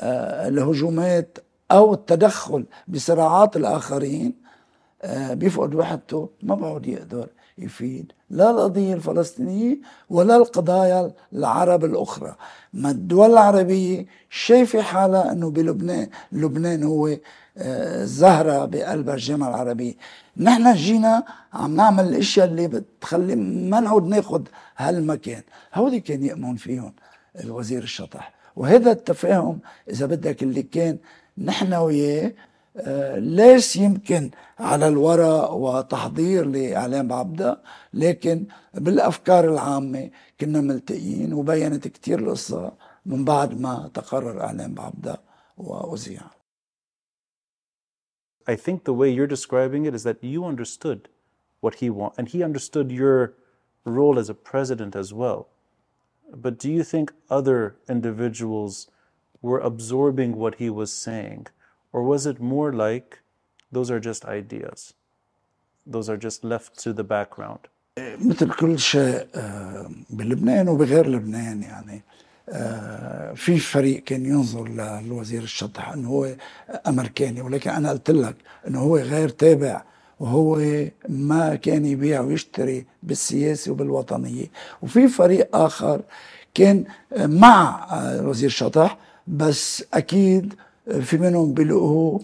آه، 0.00 0.48
الهجومات 0.48 1.38
أو 1.70 1.94
التدخل 1.94 2.64
بصراعات 2.88 3.56
الآخرين 3.56 4.41
بيفقد 5.04 5.74
وحدته 5.74 6.28
ما 6.42 6.54
بعد 6.54 6.86
يقدر 6.86 7.28
يفيد. 7.58 8.12
لا 8.30 8.50
القضية 8.50 8.94
الفلسطينية 8.94 9.76
ولا 10.10 10.36
القضايا 10.36 11.12
العرب 11.32 11.84
الأخرى. 11.84 12.36
ما 12.72 12.90
الدول 12.90 13.30
العربية 13.32 14.06
شايفة 14.30 14.82
حالها 14.82 15.32
أنه 15.32 15.50
بلبنان 15.50 16.08
لبنان 16.32 16.82
هو 16.82 17.16
آه، 17.58 18.04
زهرة 18.04 18.64
بقلب 18.64 19.10
الجامعة 19.10 19.48
العربية. 19.48 19.94
نحن 20.36 20.74
جينا 20.74 21.22
عم 21.52 21.76
نعمل 21.76 22.08
الأشياء 22.08 22.46
اللي 22.46 22.68
بتخلي 22.68 23.36
ما 23.36 23.80
نعود 23.80 24.06
ناخد 24.06 24.48
هالمكان. 24.76 25.42
هودي 25.74 26.00
كان 26.00 26.24
يأمن 26.24 26.56
فيهم 26.56 26.92
الوزير 27.44 27.82
الشطح. 27.82 28.32
وهذا 28.56 28.92
التفاهم 28.92 29.58
إذا 29.90 30.06
بدك 30.06 30.42
اللي 30.42 30.62
كان 30.62 30.98
نحن 31.38 31.74
وياه 31.74 32.26
آه، 32.26 32.32
ليش 33.16 33.76
يمكن 33.76 34.30
على 34.58 34.88
الورق 34.88 35.52
وتحضير 35.52 36.46
لإعلام 36.46 37.08
بعبدة 37.08 37.62
لكن 37.94 38.46
بالأفكار 38.74 39.44
العامة 39.44 40.10
كنا 40.40 40.60
ملتقيين 40.60 41.32
وبينت 41.32 41.88
كتير 41.88 42.18
القصة 42.18 42.72
من 43.06 43.24
بعد 43.24 43.60
ما 43.60 43.90
تقرر 43.94 44.40
إعلام 44.40 44.74
بعبدة 44.74 45.20
وأذيع 45.56 46.22
I 48.44 48.56
think 48.56 48.82
the 48.84 48.92
way 48.92 49.08
you're 49.08 49.28
describing 49.28 49.86
it 49.86 49.94
is 49.94 50.02
that 50.02 50.24
you 50.24 50.44
understood 50.44 51.08
what 51.60 51.76
he 51.76 51.88
want, 51.90 52.14
and 52.18 52.28
he 52.28 52.42
understood 52.42 52.90
your 52.90 53.34
role 53.84 54.18
as 54.18 54.28
a 54.28 54.34
president 54.34 54.96
as 54.96 55.14
well. 55.14 55.48
But 56.34 56.58
do 56.58 56.68
you 56.68 56.82
think 56.82 57.12
other 57.30 57.76
individuals 57.88 58.88
were 59.42 59.60
absorbing 59.60 60.34
what 60.34 60.56
he 60.56 60.68
was 60.70 60.92
saying, 60.92 61.46
or 61.92 62.02
was 62.02 62.26
it 62.26 62.40
more 62.40 62.72
like 62.72 63.20
those 63.70 63.90
are 63.90 64.00
just 64.00 64.24
ideas? 64.24 64.94
Those 65.86 66.08
are 66.08 66.16
just 66.16 66.44
left 66.44 66.78
to 66.84 66.92
the 66.92 67.04
background. 67.04 67.68
مثل 67.98 68.52
كل 68.52 68.78
شيء 68.78 69.26
بلبنان 70.10 70.68
وبغير 70.68 71.06
لبنان 71.08 71.62
يعني 71.62 72.02
آه، 72.48 73.32
في 73.32 73.58
فريق 73.58 74.04
كان 74.04 74.26
ينظر 74.26 74.68
للوزير 74.68 75.42
الشطح 75.42 75.88
إنه 75.88 76.08
هو 76.08 76.28
أمريكاني 76.86 77.40
ولكن 77.40 77.70
أنا 77.70 77.90
قلت 77.90 78.10
لك 78.10 78.36
إنه 78.68 78.80
هو 78.80 78.96
غير 78.96 79.28
تابع 79.28 79.82
وهو 80.20 80.60
ما 81.08 81.54
كان 81.54 81.84
يبيع 81.86 82.20
ويشتري 82.20 82.86
بالسياسة 83.02 83.72
وبالوطنية 83.72 84.46
وفي 84.82 85.08
فريق 85.08 85.56
آخر 85.56 86.02
كان 86.54 86.84
مع 87.16 87.86
وزير 88.22 88.50
شطح 88.50 88.98
بس 89.26 89.84
أكيد 89.94 90.54
في 91.00 91.18
منهم 91.18 91.52
بيلاقوه 91.52 92.20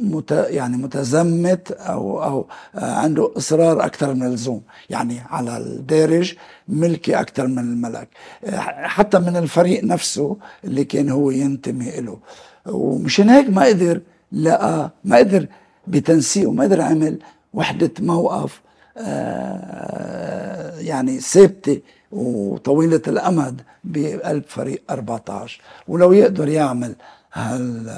مت 0.00 0.30
يعني 0.30 0.76
متزمت 0.76 1.72
أو 1.72 2.24
أو 2.24 2.46
عنده 2.74 3.32
إصرار 3.36 3.84
أكثر 3.84 4.14
من 4.14 4.22
اللزوم 4.22 4.62
يعني 4.90 5.20
على 5.30 5.56
الدارج 5.56 6.34
ملكي 6.68 7.20
أكثر 7.20 7.46
من 7.46 7.58
الملك. 7.58 8.08
حتى 8.82 9.18
من 9.18 9.36
الفريق 9.36 9.84
نفسه 9.84 10.36
اللي 10.64 10.84
كان 10.84 11.08
هو 11.10 11.30
ينتمي 11.30 12.00
له 12.00 12.18
ومشان 12.66 13.30
هيك 13.30 13.50
ما 13.50 13.64
قدر 13.64 14.00
لقى 14.32 14.90
ما 15.04 15.16
قدر 15.16 15.46
بتنسيق 15.86 16.48
وما 16.48 16.64
قدر 16.64 16.80
عمل 16.80 17.18
وحدة 17.54 17.90
موقف 18.00 18.60
آه، 18.96 20.78
يعني 20.78 21.20
ثابتة 21.20 21.80
وطويلة 22.12 23.02
الأمد 23.08 23.60
بقلب 23.84 24.44
فريق 24.48 24.82
14 24.90 25.60
ولو 25.88 26.12
يقدر 26.12 26.48
يعمل 26.48 26.94
هال 27.32 27.88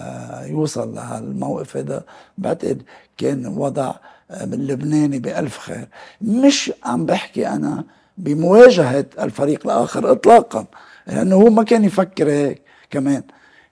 يوصل 0.50 0.94
لهالموقف 0.94 1.76
هذا 1.76 2.04
بعتقد 2.38 2.82
كان 3.18 3.46
وضع 3.46 3.94
اللبناني 4.30 5.18
بألف 5.18 5.58
خير. 5.58 5.88
مش 6.20 6.72
عم 6.84 7.06
بحكي 7.06 7.48
أنا 7.48 7.84
بمواجهة 8.18 9.06
الفريق 9.20 9.60
الآخر 9.66 10.12
إطلاقا 10.12 10.66
لأنه 11.06 11.36
هو 11.36 11.50
ما 11.50 11.62
كان 11.62 11.84
يفكر 11.84 12.30
هيك 12.30 12.62
كمان. 12.90 13.22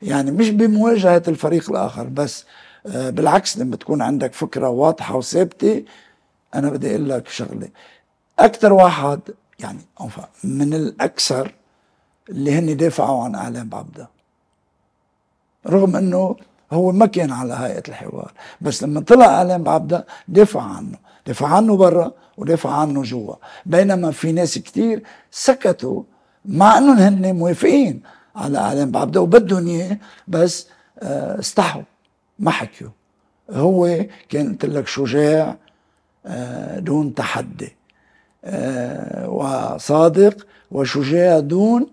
يعني 0.03 0.31
مش 0.31 0.51
بمواجهة 0.51 1.23
الفريق 1.29 1.71
الآخر 1.71 2.05
بس 2.05 2.45
آه، 2.87 3.11
بالعكس 3.11 3.59
لما 3.59 3.77
تكون 3.77 4.03
عندك 4.03 4.35
فكرة 4.35 4.69
واضحة 4.69 5.17
وثابتة 5.17 5.85
أنا 6.55 6.71
بدي 6.71 6.91
أقول 6.91 7.09
لك 7.11 7.29
شغلة. 7.29 7.69
أكثر 8.39 8.73
واحد 8.73 9.21
يعني 9.59 9.79
من 10.45 10.75
الأكثر 10.75 11.55
اللي 12.29 12.53
هن 12.53 12.77
دافعوا 12.77 13.25
عن 13.25 13.35
إعلام 13.35 13.69
بعبده 13.69 14.09
رغم 15.71 15.97
إنه 15.97 16.37
هو 16.73 16.93
ما 16.93 17.07
كان 17.07 17.31
على 17.33 17.55
هيئة 17.55 17.83
الحوار. 17.89 18.33
بس 18.61 18.83
لما 18.83 19.01
طلع 19.01 19.27
أعلام 19.27 19.63
بعبدة 19.63 20.07
دافع 20.29 20.63
عنه. 20.63 20.97
دافع 21.27 21.47
عنه 21.49 21.77
برا 21.77 22.13
ودافع 22.37 22.71
عنه 22.71 23.03
جوا. 23.03 23.35
بينما 23.67 24.11
في 24.11 24.33
ناس 24.33 24.59
كتير 24.59 25.03
سكتوا 25.31 26.03
مع 26.45 26.79
انهم 26.79 26.99
هن 26.99 27.37
موافقين 27.37 28.03
على 28.37 28.59
أعلام 28.59 28.91
بعبدة 28.91 29.21
وبدهم 29.21 29.67
إياه 29.67 29.99
بس 30.29 30.67
آه، 30.99 31.39
استحوا. 31.39 31.83
ما 32.39 32.51
حكيوا. 32.51 32.91
هو 33.51 34.07
كان 34.29 34.49
قلت 34.49 34.65
لك 34.65 34.87
شجاع 34.89 35.57
آه، 36.27 36.79
دون 36.79 37.15
تحدي. 37.15 37.77
آه، 38.45 39.29
وصادق 39.29 40.47
وشجاع 40.71 41.39
دون 41.41 41.87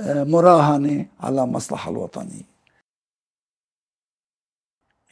مراهنة 0.00 1.06
على 1.20 1.42
المصلحة 1.42 1.90
الوطنية. 1.90 2.57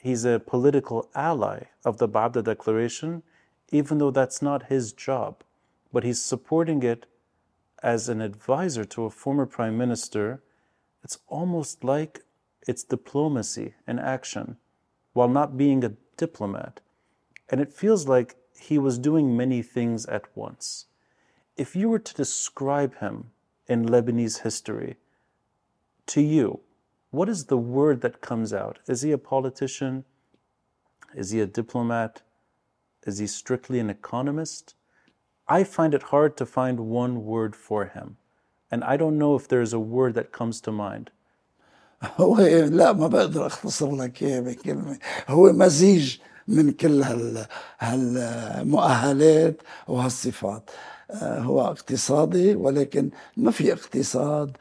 He's 0.06 0.24
a 0.24 0.40
political 0.40 1.10
ally 1.14 1.64
of 1.84 1.98
the 1.98 2.08
Babda 2.08 2.42
Declaration, 2.44 3.22
even 3.70 3.98
though 3.98 4.10
that's 4.10 4.40
not 4.40 4.66
his 4.66 4.92
job. 4.92 5.42
But 5.92 6.04
he's 6.04 6.22
supporting 6.22 6.82
it 6.82 7.06
as 7.82 8.08
an 8.08 8.20
advisor 8.20 8.84
to 8.84 9.04
a 9.04 9.10
former 9.10 9.46
prime 9.46 9.76
minister. 9.76 10.42
It's 11.02 11.18
almost 11.28 11.84
like 11.84 12.20
it's 12.66 12.84
diplomacy 12.84 13.74
in 13.86 13.98
action 13.98 14.56
while 15.12 15.28
not 15.28 15.56
being 15.56 15.84
a 15.84 15.94
diplomat. 16.16 16.80
And 17.48 17.60
it 17.60 17.72
feels 17.72 18.06
like 18.08 18.36
he 18.58 18.78
was 18.78 18.98
doing 18.98 19.36
many 19.36 19.62
things 19.62 20.06
at 20.06 20.24
once. 20.34 20.86
If 21.56 21.74
you 21.74 21.88
were 21.88 21.98
to 21.98 22.14
describe 22.14 22.98
him 22.98 23.30
in 23.66 23.86
Lebanese 23.86 24.42
history, 24.42 24.96
to 26.06 26.20
you, 26.20 26.60
what 27.15 27.29
is 27.29 27.45
the 27.45 27.57
word 27.57 28.01
that 28.01 28.21
comes 28.21 28.53
out? 28.53 28.79
Is 28.88 29.01
he 29.01 29.12
a 29.12 29.17
politician? 29.17 30.05
Is 31.13 31.31
he 31.31 31.41
a 31.41 31.45
diplomat? 31.45 32.21
Is 33.05 33.17
he 33.17 33.27
strictly 33.27 33.79
an 33.79 33.89
economist? 33.89 34.75
I 35.47 35.63
find 35.63 35.93
it 35.93 36.03
hard 36.03 36.38
to 36.38 36.45
find 36.45 36.79
one 36.79 37.25
word 37.25 37.55
for 37.55 37.86
him. 37.86 38.17
And 38.71 38.84
I 38.84 38.95
don't 38.95 39.17
know 39.17 39.36
if 39.36 39.47
there's 39.47 39.73
a 39.73 39.79
word 39.79 40.13
that 40.13 40.31
comes 40.31 40.62
to 40.62 40.71
mind. 40.71 41.12
هو 42.03 42.38
لا 42.71 42.93
ما 42.93 43.07
بقدر 43.07 43.45
اختصر 43.45 43.95
لك 43.95 44.23
اياه 44.23 44.39
بكلمه 44.39 44.99
هو 45.27 45.51
مزيج 45.51 46.17
من 46.47 46.71
كل 46.71 47.03
هال 47.03 47.45
هالمؤهلات 47.79 49.62
وهالصفات 49.88 50.69
هو 51.21 51.62
اقتصادي 51.62 52.55
ولكن 52.55 53.10
ما 53.38 53.51
في 53.51 53.73
اقتصاد 53.73 54.57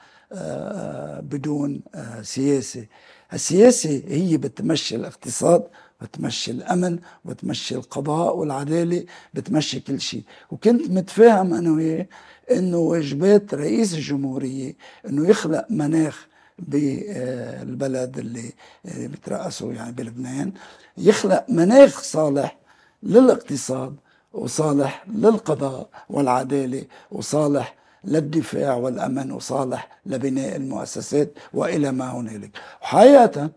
بدون 1.22 1.82
سياسة. 2.22 2.86
السياسة 3.34 4.04
هي 4.08 4.38
بتمشي 4.38 4.96
الاقتصاد 4.96 5.68
بتمشي 6.02 6.52
الأمن 6.52 7.00
بتمشي 7.26 7.76
القضاء 7.76 8.38
والعدالة 8.38 9.06
بتمشي 9.34 9.80
كل 9.80 10.02
شيء. 10.02 10.24
وكنت 10.52 10.90
متفاهم 10.90 11.54
أنا 11.54 11.72
وياه 11.72 12.08
أنه 12.52 12.78
واجبات 12.78 13.54
رئيس 13.54 13.94
الجمهورية 13.94 14.76
أنه 15.08 15.28
يخلق 15.30 15.66
مناخ 15.70 16.28
بالبلد 16.60 18.18
اللي 18.18 18.52
بترأسه 18.86 19.72
يعني 19.74 19.92
بلبنان 19.92 20.52
يخلق 20.98 21.46
مناخ 21.50 22.02
صالح 22.02 22.58
للاقتصاد 23.04 23.96
وصالح 24.34 25.06
للقضاء 25.08 25.90
والعدالة 26.10 26.84
وصالح 27.12 27.76
للدفاع 28.06 28.74
والأمن 28.74 29.32
وصالح 29.32 29.90
لبناء 30.06 30.56
المؤسسات 30.56 31.32
وإلى 31.54 31.92
ما 31.92 32.12
هنالك. 32.12 32.52
وحقيقة 32.82 33.50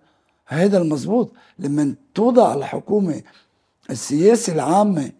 هذا 0.47 0.79
المضبوط 0.79 1.33
لما 1.59 1.95
توضع 2.15 2.55
الحكومة 2.55 3.23
السياسة 3.91 4.53
العامة 4.53 5.11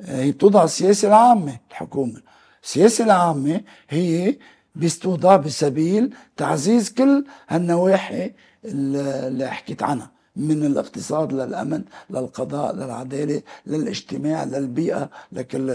هي 0.00 0.30
بتوضع 0.32 0.64
السياسة 0.64 1.08
العامة 1.08 1.56
الحكومة. 1.70 2.20
السياسة 2.62 3.04
العامة 3.04 3.60
هي 3.88 4.36
بتوضع 4.76 5.36
بسبيل 5.36 6.14
تعزيز 6.36 6.90
كل 6.90 7.24
هالنواحي 7.48 8.32
اللي 8.64 9.50
حكيت 9.50 9.82
عنها 9.82 10.10
من 10.36 10.64
الاقتصاد 10.66 11.32
للأمن 11.32 11.82
للقضاء 12.10 12.74
للعدالة 12.74 13.42
للاجتماع 13.66 14.44
للبيئة 14.44 15.10
لكل 15.32 15.70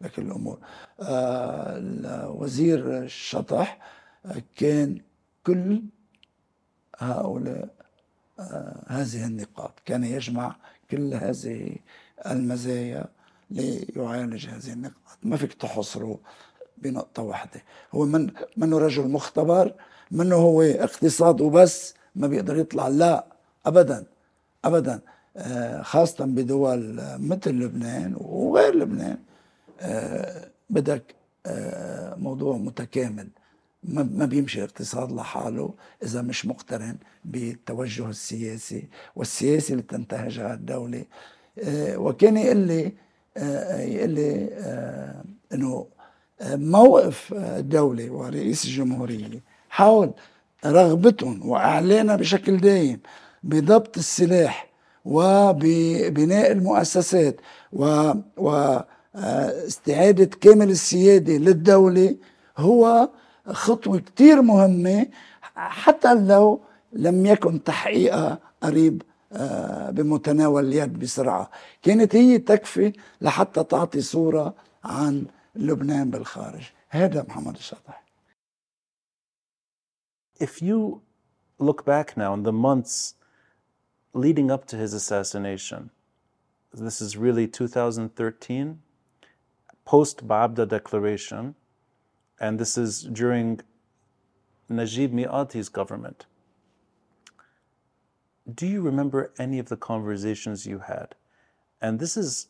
لكل 0.00 0.22
الأمور. 0.22 0.58
آه 1.00 2.30
وزير 2.30 2.98
الشطح 2.98 3.78
كان 4.56 5.00
كل 5.46 5.82
هؤلاء 6.98 7.68
آه 8.40 8.84
هذه 8.86 9.26
النقاط. 9.26 9.72
كان 9.84 10.04
يجمع 10.04 10.56
كل 10.90 11.14
هذه 11.14 11.76
المزايا 12.26 13.04
ليعالج 13.50 14.46
هذه 14.48 14.72
النقاط. 14.72 15.18
ما 15.22 15.36
فيك 15.36 15.52
تحصره 15.54 16.18
بنقطة 16.78 17.22
واحدة. 17.22 17.62
هو 17.92 18.04
من 18.04 18.30
منه 18.56 18.78
رجل 18.78 19.08
مختبر؟ 19.08 19.74
منه 20.10 20.36
هو 20.36 20.62
اقتصاد 20.62 21.40
وبس 21.40 21.94
ما 22.14 22.26
بيقدر 22.26 22.56
يطلع؟ 22.56 22.88
لا 22.88 23.26
أبدا 23.66 24.06
أبدا. 24.64 25.00
آه، 25.36 25.82
خاصة 25.82 26.24
بدول 26.24 27.00
مثل 27.18 27.50
لبنان 27.50 28.14
وغير 28.18 28.74
لبنان. 28.74 29.18
بدك 30.70 31.14
آه، 31.46 32.14
موضوع 32.14 32.56
متكامل. 32.56 33.28
ما 33.92 34.26
بيمشي 34.26 34.58
الاقتصاد 34.58 35.12
لحاله 35.12 35.74
إذا 36.02 36.22
مش 36.22 36.46
مقترن 36.46 36.96
بالتوجه 37.24 38.08
السياسي 38.10 38.88
والسياسي 39.16 39.72
اللي 39.72 39.82
تنتهجها 39.82 40.54
الدولة. 40.54 41.04
وكان 41.96 42.36
يقول 42.36 42.56
لي 42.56 42.92
يقول 43.96 44.10
لي 44.10 44.48
إنه 45.52 45.86
موقف 46.42 47.34
الدولة 47.36 48.10
ورئيس 48.10 48.64
الجمهورية 48.64 49.42
حول 49.70 50.10
رغبتهم 50.66 51.48
وإعلانها 51.48 52.16
بشكل 52.16 52.56
دايم 52.56 53.00
بضبط 53.42 53.98
السلاح 53.98 54.66
وببناء 55.04 56.52
المؤسسات 56.52 57.36
و 57.72 58.12
واستعادة 59.16 60.24
كامل 60.24 60.70
السيادة 60.70 61.32
للدولة 61.32 62.16
هو 62.58 63.10
خطوة 63.46 63.98
كتير 63.98 64.42
مهمة 64.42 65.06
حتى 65.56 66.14
لو 66.14 66.60
لم 66.92 67.26
يكن 67.26 67.64
تحقيقها 67.64 68.38
قريب 68.62 69.02
آه، 69.32 69.90
بمتناول 69.90 70.66
اليد 70.66 70.98
بسرعة. 70.98 71.50
كانت 71.82 72.16
هي 72.16 72.38
تكفي 72.38 72.92
لحتى 73.20 73.64
تعطي 73.64 74.00
صورة 74.00 74.54
عن 74.84 75.26
لبنان 75.54 76.10
بالخارج. 76.10 76.62
هذا 76.88 77.22
محمد 77.28 77.56
الشطح 77.56 78.06
If 80.38 80.60
you 80.60 81.00
look 81.58 81.84
back 81.86 82.16
now 82.16 82.34
in 82.34 82.42
the 82.42 82.52
months 82.52 83.14
leading 84.12 84.50
up 84.50 84.66
to 84.66 84.76
his 84.76 84.92
assassination, 84.92 85.90
this 86.74 87.00
is 87.00 87.16
really 87.16 87.46
2013, 87.46 88.82
post 89.86 90.26
Babda 90.26 90.68
declaration, 90.68 91.54
and 92.38 92.58
this 92.58 92.76
is 92.76 93.02
during 93.02 93.60
Najib 94.68 95.12
Miati's 95.12 95.70
government. 95.70 96.26
Do 98.52 98.66
you 98.66 98.82
remember 98.82 99.32
any 99.38 99.58
of 99.58 99.68
the 99.68 99.76
conversations 99.76 100.66
you 100.66 100.80
had? 100.80 101.14
And 101.80 101.98
this 101.98 102.16
is, 102.16 102.48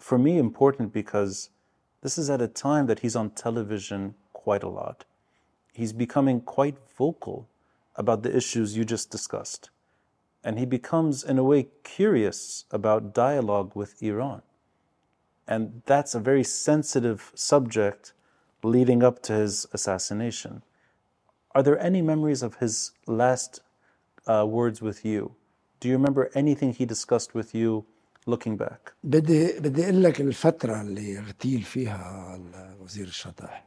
for 0.00 0.18
me, 0.18 0.38
important 0.38 0.92
because 0.92 1.50
this 2.02 2.18
is 2.18 2.28
at 2.28 2.42
a 2.42 2.48
time 2.48 2.86
that 2.86 3.00
he's 3.00 3.16
on 3.16 3.30
television 3.30 4.14
quite 4.32 4.64
a 4.64 4.68
lot. 4.68 5.04
He's 5.72 5.92
becoming 5.92 6.40
quite 6.40 6.76
vocal 6.98 7.48
about 7.94 8.22
the 8.22 8.36
issues 8.36 8.76
you 8.76 8.84
just 8.84 9.10
discussed. 9.10 9.70
And 10.44 10.58
he 10.58 10.66
becomes, 10.66 11.22
in 11.22 11.38
a 11.38 11.44
way, 11.44 11.68
curious 11.84 12.64
about 12.72 13.14
dialogue 13.14 13.72
with 13.76 14.02
Iran. 14.02 14.42
And 15.47 15.81
that's 15.85 16.13
a 16.15 16.19
very 16.19 16.43
sensitive 16.43 17.31
subject 17.35 18.13
leading 18.63 19.01
up 19.03 19.21
to 19.23 19.33
his 19.33 19.65
assassination. 19.73 20.63
Are 21.55 21.63
there 21.63 21.79
any 21.79 22.01
memories 22.01 22.43
of 22.43 22.55
his 22.55 22.91
last 23.07 23.61
uh, 24.27 24.45
words 24.45 24.81
with 24.81 25.05
you? 25.05 25.35
Do 25.79 25.87
you 25.87 25.95
remember 25.95 26.29
anything 26.35 26.73
he 26.73 26.85
discussed 26.85 27.33
with 27.33 27.55
you 27.55 27.85
looking 28.25 28.57
back? 28.57 28.93
بدي 29.03 29.59
بدي 29.59 29.83
اقول 29.83 30.03
لك 30.03 30.21
الفترة 30.21 30.81
اللي 30.81 31.19
اغتيل 31.19 31.61
فيها 31.61 32.39
وزير 32.81 33.07
الشطح 33.07 33.65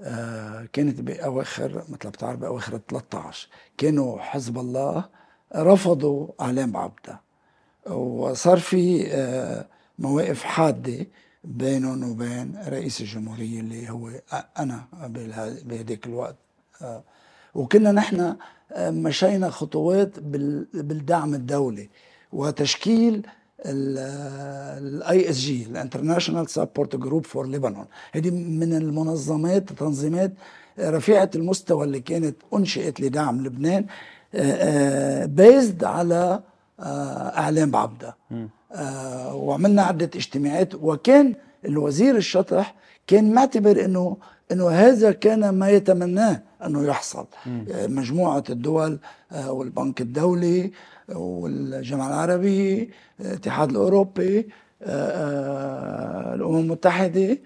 آه 0.00 0.68
كانت 0.72 1.00
باواخر 1.00 1.84
مثل 1.88 2.10
بتعرف 2.10 2.38
باواخر 2.38 2.80
13 2.88 3.48
كانوا 3.78 4.18
حزب 4.20 4.58
الله 4.58 5.08
رفضوا 5.56 6.28
اعلام 6.40 6.76
عبده 6.76 7.20
وصار 7.86 8.58
في 8.58 9.06
آه 9.12 9.66
مواقف 9.99 10.43
حادة 10.43 11.07
بينهم 11.43 12.11
وبين 12.11 12.57
رئيس 12.67 13.01
الجمهورية 13.01 13.59
اللي 13.59 13.89
هو 13.89 14.09
أنا 14.59 14.85
بهذيك 15.65 16.05
الوقت. 16.05 16.35
آه، 16.81 17.03
وكنا 17.55 17.91
نحن 17.91 18.35
آه، 18.71 18.89
مشينا 18.89 19.49
خطوات 19.49 20.19
بالدعم 20.73 21.33
الدولي 21.33 21.89
وتشكيل 22.33 23.27
ال 23.65 25.29
ISG 25.29 25.35
ال 25.37 25.65
International 25.65 26.49
Support 26.49 26.95
Group 26.95 27.25
for 27.25 27.47
Lebanon 27.47 27.85
هذه 28.11 28.31
من 28.31 28.73
المنظمات 28.73 29.71
التنظيمات 29.71 30.33
رفيعة 30.79 31.29
المستوى 31.35 31.85
اللي 31.85 31.99
كانت 31.99 32.35
أنشئت 32.53 32.99
لدعم 32.99 33.41
لبنان 33.45 33.85
بيزد 35.25 35.83
آه، 35.83 35.87
على 35.87 36.43
إعلام 37.37 37.71
بعبده. 37.71 38.15
آه 38.73 39.35
وعملنا 39.35 39.81
عدة 39.81 40.09
اجتماعات 40.15 40.75
وكان 40.75 41.35
الوزير 41.65 42.15
الشطح 42.15 42.75
كان 43.07 43.33
معتبر 43.33 43.85
إنه 43.85 44.17
إنه 44.51 44.69
هذا 44.69 45.11
كان 45.11 45.49
ما 45.49 45.69
يتمناه 45.69 46.41
أنه 46.65 46.83
يحصل. 46.83 47.25
آه 47.71 47.87
مجموعة 47.87 48.43
الدول 48.49 48.99
آه 49.31 49.51
والبنك 49.51 50.01
الدولي 50.01 50.71
والجامعة 51.09 52.07
العربية 52.07 52.89
الاتحاد 53.19 53.69
الأوروبي 53.69 54.49
آه، 54.83 54.85
آه، 56.31 56.35
الأمم 56.35 56.57
المتحدة 56.59 57.31
آه، 57.31 57.37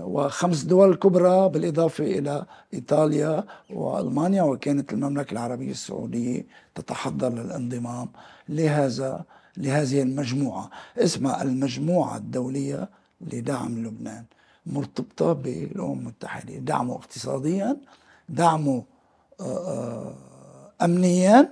وخمس 0.00 0.62
دول 0.62 0.94
كبرى 0.94 1.48
بالإضافة 1.48 2.04
إلى 2.04 2.44
إيطاليا 2.74 3.44
وألمانيا 3.70 4.42
وكانت 4.42 4.92
المملكة 4.92 5.32
العربية 5.32 5.70
السعودية 5.70 6.46
تتحضر 6.74 7.28
للانضمام 7.28 8.08
لهذا 8.48 9.24
لهذه 9.56 10.02
المجموعة. 10.02 10.70
اسمها 10.98 11.42
المجموعة 11.42 12.16
الدولية 12.16 12.88
لدعم 13.20 13.86
لبنان 13.86 14.24
مرتبطة 14.66 15.32
بالأمم 15.32 15.98
المتحدة. 15.98 16.54
دعمه 16.54 16.94
اقتصاديا 16.94 17.76
دعمه 18.28 18.84
آه، 19.40 19.44
آه، 19.44 20.14
أمنيا 20.84 21.48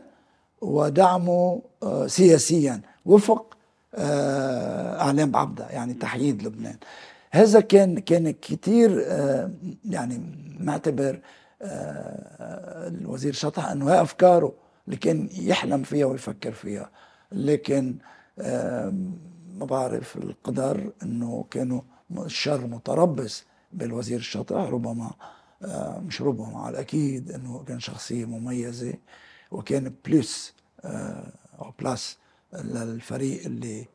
ودعمه 0.61 1.63
آه، 1.83 2.07
سياسيا. 2.07 2.81
وفق 3.07 3.57
أعلام 3.99 5.37
عبدة 5.37 5.69
يعني 5.69 5.95
تحييد 5.95 6.43
لبنان. 6.43 6.77
هذا 7.35 7.61
كان 7.61 7.99
كان 7.99 8.31
كثير 8.31 8.99
يعني 9.85 10.21
معتبر 10.61 11.21
الوزير 12.93 13.33
شطح 13.33 13.69
انه 13.69 13.91
هي 13.91 14.03
أفكاره 14.03 14.53
اللي 14.87 14.97
كان 14.97 15.29
يحلم 15.33 15.83
فيها 15.83 16.07
ويفكر 16.07 16.53
فيها. 16.53 16.91
لكن 17.33 17.97
ما 19.59 19.67
بعرف 19.67 20.17
القدر 20.17 20.93
إنه 21.03 21.45
كانوا 21.51 21.81
الشر 22.11 22.67
متربص 22.67 23.45
بالوزير 23.73 24.19
شطح 24.19 24.55
ربما 24.55 25.11
مش 26.07 26.23
ربما 26.23 26.59
على 26.59 26.71
الأكيد 26.75 27.31
إنه 27.31 27.65
كان 27.69 27.81
شخصية 27.81 28.25
مميزة 28.25 28.95
وكان 29.51 29.95
plus 30.07 30.55
أو 31.59 31.73
plus 31.81 32.19
للفريق 32.53 33.45
اللي 33.45 33.87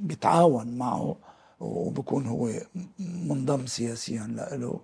بيتعاون 0.00 0.78
معه. 0.78 1.16
وبكون 1.60 2.26
هو 2.26 2.50
منضم 2.98 3.66
سياسيا 3.66 4.26
له 4.26 4.80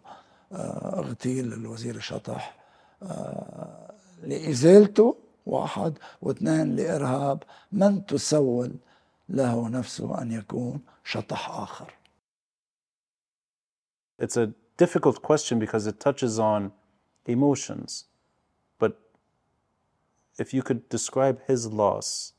اغتيل 0.52 1.52
الوزير 1.52 1.96
الشطح 1.96 2.56
لازالته 4.22 5.16
واحد 5.46 5.98
واثنين 6.22 6.76
لإرهاب 6.76 7.42
من 7.72 8.06
تسول 8.06 8.74
له 9.28 9.68
نفسه 9.68 10.22
أن 10.22 10.32
يكون 10.32 10.80
شطح 11.04 11.50
آخر 11.50 11.94
It's 14.18 14.36
a 14.36 14.52
difficult 14.76 15.22
question 15.22 15.58
because 15.58 15.86
it 15.86 15.98
touches 15.98 16.38
on 16.38 16.72
emotions. 17.26 18.04
But 18.78 19.00
if 20.38 20.52
you 20.52 20.62
could 20.62 20.88
describe 20.90 21.40
his 21.46 21.66
loss 21.66 22.34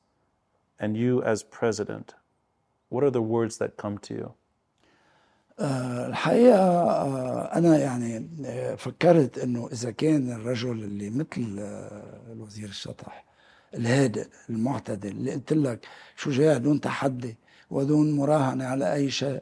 and 0.79 0.95
you 0.95 1.23
as 1.23 1.41
president, 1.41 2.13
what 2.91 3.03
are 3.03 3.11
the 3.11 3.21
words 3.21 3.57
that 3.57 3.77
come 3.77 3.97
to 3.97 4.13
you? 4.13 4.31
الحقيقة 5.59 6.61
أنا 7.41 7.77
يعني 7.77 8.27
فكرت 8.77 9.37
أنه 9.37 9.69
إذا 9.71 9.91
كان 9.91 10.31
الرجل 10.31 10.71
اللي 10.71 11.09
مثل 11.09 11.59
الوزير 12.31 12.69
الشطح 12.69 13.25
الهادئ 13.73 14.27
المعتدل 14.49 15.09
اللي 15.09 15.31
قلت 15.31 15.53
لك 15.53 15.87
شجاع 16.17 16.57
دون 16.57 16.81
تحدي 16.81 17.35
ودون 17.71 18.11
مراهنة 18.11 18.65
على 18.65 18.93
أي 18.93 19.11
شيء 19.11 19.41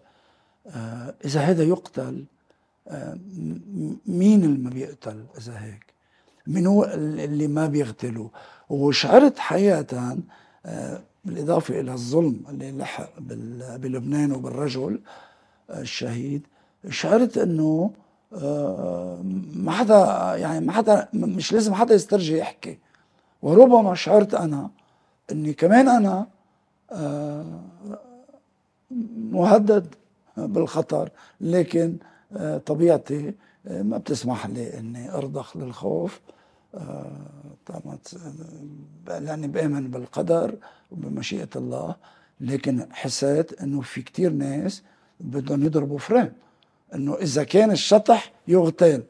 إذا 1.25 1.39
هذا 1.39 1.63
يقتل 1.63 2.25
مين 4.05 4.43
اللي 4.43 4.57
ما 4.57 4.69
بيقتل 4.69 5.25
إذا 5.37 5.59
هيك؟ 5.59 5.93
من 6.47 6.67
هو 6.67 6.85
اللي 6.85 7.47
ما 7.47 7.67
بيقتله 7.67 8.29
وشعرت 8.69 9.39
حقيقة 9.39 10.17
آه، 10.65 11.01
بالإضافة 11.25 11.79
إلى 11.79 11.93
الظلم 11.93 12.43
اللي 12.49 12.71
لحق 12.71 13.19
بلبنان 13.77 14.31
وبالرجل 14.31 14.99
آه، 15.69 15.81
الشهيد 15.81 16.47
شعرت 16.89 17.37
أنه 17.37 17.91
آه، 18.33 19.21
ما 19.55 19.71
حدا 19.71 20.33
يعني 20.35 20.65
ما 20.65 20.71
حدا 20.71 21.07
مش 21.13 21.53
لازم 21.53 21.73
حدا 21.73 21.95
يسترجي 21.95 22.37
يحكي. 22.37 22.77
وربما 23.41 23.95
شعرت 23.95 24.33
أنا 24.33 24.69
أني 25.31 25.53
كمان 25.53 25.89
أنا 25.89 26.27
آه، 26.91 27.61
مهدد 29.31 29.95
بالخطر 30.37 31.09
لكن 31.41 31.97
طبيعتي 32.65 33.33
ما 33.65 33.97
بتسمح 33.97 34.47
لي 34.47 34.77
إني 34.79 35.13
أرضخ 35.13 35.57
للخوف. 35.57 36.21
طبعا 36.73 37.97
آه، 39.09 39.19
لاني 39.19 39.47
بآمن 39.47 39.91
بالقدر 39.91 40.55
وبمشيئة 40.91 41.49
الله 41.55 41.95
لكن 42.39 42.87
حسيت 42.91 43.61
إنه 43.61 43.81
في 43.81 44.01
كتير 44.01 44.31
ناس 44.31 44.83
بدهم 45.19 45.63
يضربوا 45.63 45.99
فريم 45.99 46.33
إنه 46.95 47.15
إذا 47.15 47.43
كان 47.43 47.71
الشطح 47.71 48.31
يغتال. 48.47 49.03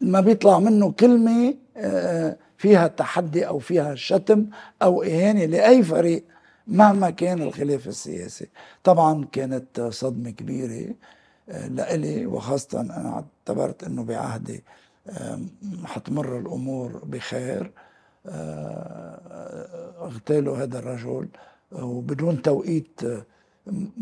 ما 0.00 0.20
بيطلع 0.20 0.58
منه 0.58 0.92
كلمة 0.92 1.54
آه، 1.76 2.36
فيها 2.58 2.86
تحدي 2.86 3.46
أو 3.46 3.58
فيها 3.58 3.94
شتم 3.94 4.46
أو 4.82 5.02
إهانة 5.02 5.44
لأي 5.44 5.82
فريق 5.82 6.24
مهما 6.66 7.10
كان 7.10 7.42
الخلاف 7.42 7.88
السياسي. 7.88 8.48
طبعا 8.84 9.24
كانت 9.32 9.80
صدمة 9.80 10.30
كبيرة 10.30 10.94
آه، 11.48 11.68
لإلي 11.68 12.26
وخاصة 12.26 12.80
أنا 12.80 13.24
اعتبرت 13.48 13.84
أنه 13.84 14.04
بعهدي 14.04 14.54
آه، 14.56 14.83
حتمر 15.84 16.38
الأمور 16.38 17.04
بخير 17.04 17.72
آه، 18.26 20.06
اغتالوا 20.06 20.56
هذا 20.56 20.78
الرجل 20.78 21.28
وبدون 21.72 22.42
توقيت 22.42 23.00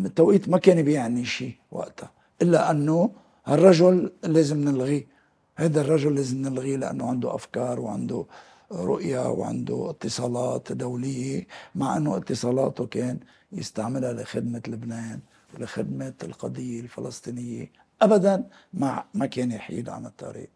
التوقيت 0.05 0.49
ما 0.49 0.59
كان 0.59 0.83
بيعني 0.83 1.25
شيء 1.25 1.55
وقتها 1.71 2.11
إلا 2.43 2.71
أنه 2.71 3.11
هالرجل 3.47 4.13
لازم 4.23 4.65
نلغيه 4.65 5.07
هذا 5.57 5.81
الرجل 5.81 6.15
لازم 6.15 6.43
نلغيه 6.43 6.77
لأنه 6.77 7.09
عنده 7.09 7.35
أفكار 7.35 7.81
وعنده 7.81 8.25
رؤية 8.73 9.31
وعنده 9.31 9.91
اتصالات 9.91 10.73
دولية 10.73 11.47
مع 11.75 11.97
أنه 11.97 12.17
اتصالاته 12.17 12.87
كان 12.87 13.19
يستعملها 13.53 14.13
لخدمة 14.13 14.63
لبنان 14.69 15.21
ولخدمة 15.55 16.15
القضية 16.23 16.81
الفلسطينية 16.81 17.73
أبدا 18.03 18.45
ما 18.73 19.05
ما 19.15 19.27
كان 19.27 19.51
يحيد 19.51 19.89
عن 19.89 20.07
الطريق. 20.07 20.51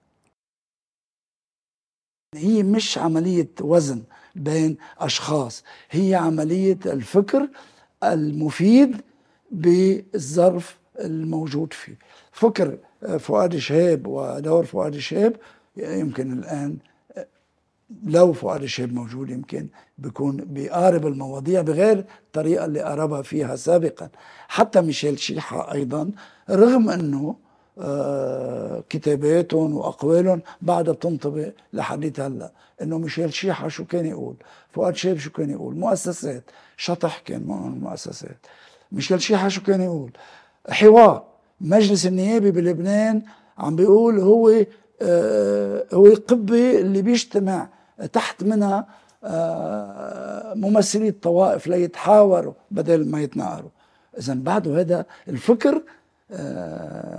هي 2.36 2.62
مش 2.62 2.98
عملية 2.98 3.48
وزن 3.60 4.02
بين 4.34 4.76
أشخاص 4.98 5.64
هي 5.90 6.14
عملية 6.14 6.78
الفكر 6.86 7.48
المفيد 8.04 9.00
بالظرف 9.50 10.76
الموجود 11.00 11.72
فيه. 11.72 11.98
فكر 12.32 12.78
فؤاد 13.18 13.56
شهاب 13.56 14.06
ودور 14.06 14.64
فؤاد 14.64 14.98
شهاب 14.98 15.36
يمكن 15.76 16.32
الآن 16.32 16.76
لو 18.04 18.32
فؤاد 18.32 18.64
شهاب 18.64 18.92
موجود 18.92 19.30
يمكن 19.30 19.66
بيكون 19.98 20.36
بيقارب 20.36 21.06
المواضيع 21.06 21.60
بغير 21.62 22.04
الطريقة 22.26 22.64
اللي 22.64 22.80
قربها 22.80 23.22
فيها 23.22 23.56
سابقا. 23.56 24.08
حتى 24.48 24.80
ميشيل 24.80 25.18
شيحة 25.18 25.72
أيضا 25.72 26.10
رغم 26.50 26.90
أنه 26.90 27.28
آه، 27.28 27.36
كتاباتهم 28.88 29.76
واقوالهم 29.76 30.40
بعدها 30.62 30.94
بتنطبق 30.94 31.52
لحديت 31.72 32.20
هلا. 32.20 32.50
إنه 32.82 32.98
ميشيل 32.98 33.32
شيحة 33.32 33.68
شو 33.68 33.84
كان 33.84 34.06
يقول؟ 34.06 34.36
فؤاد 34.70 34.96
شهاب 34.96 35.18
شو 35.18 35.30
كان 35.30 35.50
يقول؟ 35.50 35.76
مؤسسات. 35.76 36.44
شطح 36.76 37.18
كان 37.18 37.42
معهم 37.46 37.74
المؤسسات. 37.74 38.38
ميشيل 38.92 39.22
شيحة 39.22 39.48
شو 39.48 39.62
كان 39.62 39.80
يقول؟ 39.80 40.10
حوار. 40.68 41.24
مجلس 41.60 42.06
النيابي 42.06 42.50
بلبنان 42.50 43.22
عم 43.58 43.76
بيقول 43.76 44.18
هو 44.18 44.64
آه، 45.02 45.84
هو 45.94 46.14
قبة 46.28 46.80
اللي 46.80 47.02
بيجتمع 47.02 47.68
تحت 48.12 48.44
منها 48.44 48.86
آه، 49.24 50.54
ممثلي 50.54 51.08
الطوائف 51.08 51.66
ليتحاوروا 51.66 52.52
بدل 52.70 53.10
ما 53.10 53.22
يتناقروا. 53.22 53.70
اذا 54.18 54.34
بعده 54.34 54.80
هذا 54.80 55.06
الفكر 55.28 55.82
آه، 56.32 57.15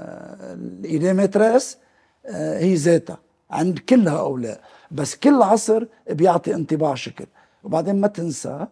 الإدامة 0.54 1.32
راس 1.36 1.78
آه، 2.26 2.60
هي 2.60 2.76
ذاتها 2.76 3.18
عند 3.52 3.80
كل 3.80 4.08
هؤلاء. 4.08 4.62
بس 4.92 5.16
كل 5.16 5.42
عصر 5.42 5.86
بيعطي 6.10 6.54
انطباع 6.56 6.96
شكل. 6.96 7.26
وبعدين 7.64 8.02
ما 8.02 8.08
تنسى 8.08 8.68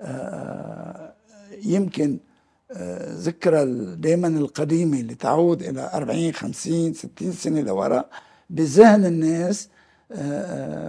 آه، 0.00 1.12
يمكن 1.64 2.18
آه، 2.72 3.14
ذكرى 3.14 3.64
دائما 3.94 4.28
القديمة 4.28 5.00
اللي 5.00 5.14
تعود 5.14 5.62
إلى 5.62 5.90
40 5.94 6.32
50 6.32 6.92
60 6.94 7.32
سنة 7.32 7.60
لوراء 7.60 8.08
بذهن 8.50 9.06
الناس 9.06 9.68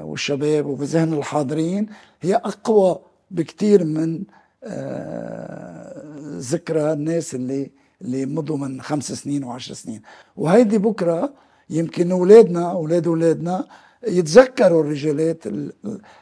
والشباب 0.04 0.66
وبذهن 0.66 1.14
الحاضرين 1.14 1.88
هي 2.22 2.36
أقوى 2.36 3.00
بكتير 3.32 3.84
من 3.84 4.24
ذكرى 6.40 6.94
الناس 6.94 7.36
اللي 7.36 7.72
اللي 8.02 8.26
مضوا 8.26 8.58
من 8.58 8.82
خمس 8.82 9.12
سنين 9.12 9.44
وعشر 9.44 9.74
سنين. 9.74 10.02
وهيدي 10.38 10.78
بكرة 10.78 11.34
يمكن 11.70 12.12
أولادنا 12.12 12.72
أولاد 12.72 13.08
أولادنا 13.08 13.68
يتذكروا 14.08 14.84
الرجالات 14.84 15.48
ال- 15.48 15.74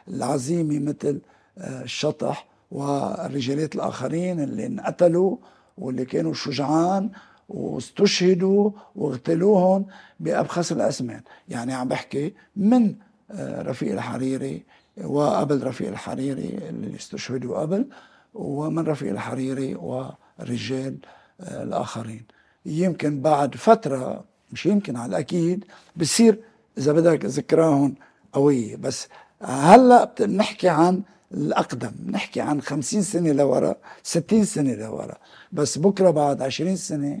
العظيمة 0.08 0.78
مثل 0.78 1.20
آه، 1.58 1.82
الشطح 1.82 2.46
والرجالات 2.70 3.74
الآخرين 3.74 4.40
اللي 4.40 4.66
انقتلوا 4.66 5.36
واللي 5.78 6.04
كانوا 6.04 6.34
شجعان 6.34 7.10
واستشهدوا 7.48 8.70
واغتالوهم 8.96 9.86
بأبخس 10.20 10.72
الأثمان 10.72 11.20
يعني 11.48 11.74
عم 11.74 11.88
بحكي 11.88 12.34
من 12.56 12.94
آه، 13.30 13.62
رفيق 13.62 13.92
الحريري 13.92 14.62
وقبل 15.04 15.62
رفيق 15.66 15.88
الحريري 15.88 16.58
اللي 16.68 16.96
استشهدوا 16.96 17.58
قبل 17.58 17.86
ومن 18.34 18.84
رفيق 18.86 19.10
الحريري 19.10 19.74
والرجال 19.74 20.96
آه، 21.40 21.62
الآخرين. 21.62 22.24
يمكن 22.66 23.20
بعد 23.20 23.54
فترة 23.54 24.24
مش 24.52 24.66
يمكن 24.66 24.96
على 24.96 25.10
الأكيد 25.10 25.64
بصير 25.96 26.38
إذا 26.78 26.92
بدك 26.92 27.24
ذكراهم 27.24 27.94
قوية. 28.32 28.76
بس 28.76 29.08
هلأ 29.42 30.14
بنحكي 30.20 30.68
عن 30.68 31.02
الأقدم 31.32 31.92
نحكي 32.10 32.40
عن 32.40 32.60
خمسين 32.60 33.02
سنة 33.02 33.32
لورا 33.32 33.76
ستين 34.02 34.44
سنة 34.44 34.74
لورا. 34.74 35.16
بس 35.52 35.78
بكرة 35.78 36.10
بعد 36.10 36.42
عشرين 36.42 36.76
سنة 36.76 37.20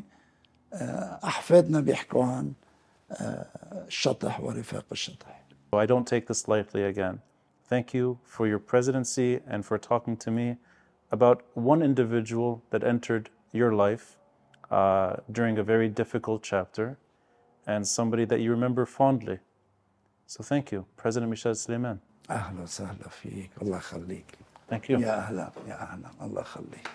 آه، 0.72 1.18
أحفادنا 1.24 1.80
بيحكوا 1.80 2.24
عن 2.24 2.52
آه، 3.12 3.46
الشطح 3.86 4.40
ورفاق 4.40 4.84
الشطح. 4.92 5.36
I 5.74 5.86
don't 5.86 6.06
take 6.06 6.26
this 6.26 6.48
lightly 6.48 6.82
again. 6.84 7.20
Thank 7.68 7.92
you 7.92 8.18
for 8.24 8.46
your 8.46 8.58
presidency 8.58 9.40
and 9.46 9.64
for 9.64 9.76
talking 9.78 10.16
to 10.16 10.30
me 10.30 10.56
about 11.10 11.42
one 11.54 11.82
individual 11.82 12.62
that 12.70 12.82
entered 12.84 13.28
your 13.55 13.73
life 13.73 14.17
uh, 14.69 15.15
during 15.31 15.57
a 15.57 15.63
very 15.63 15.89
difficult 15.89 16.41
chapter 16.43 16.97
and 17.67 17.87
somebody 17.87 18.25
that 18.25 18.39
you 18.39 18.51
remember 18.51 18.85
fondly. 18.85 19.39
So 20.27 20.43
thank 20.43 20.71
you, 20.71 20.85
President 20.97 21.29
Michel 21.29 21.55
Suleiman. 21.55 21.99
أهلا 22.29 22.61
وسهلا 22.61 23.09
فيك 23.09 23.49
الله 23.61 23.77
يخليك 23.77 24.37
Thank 24.69 24.89
you. 24.89 24.99
يا 24.99 25.17
أهلا 25.19 25.51
يا 25.67 25.81
أهلا 25.81 26.07
الله 26.21 26.41
يخليك 26.41 26.87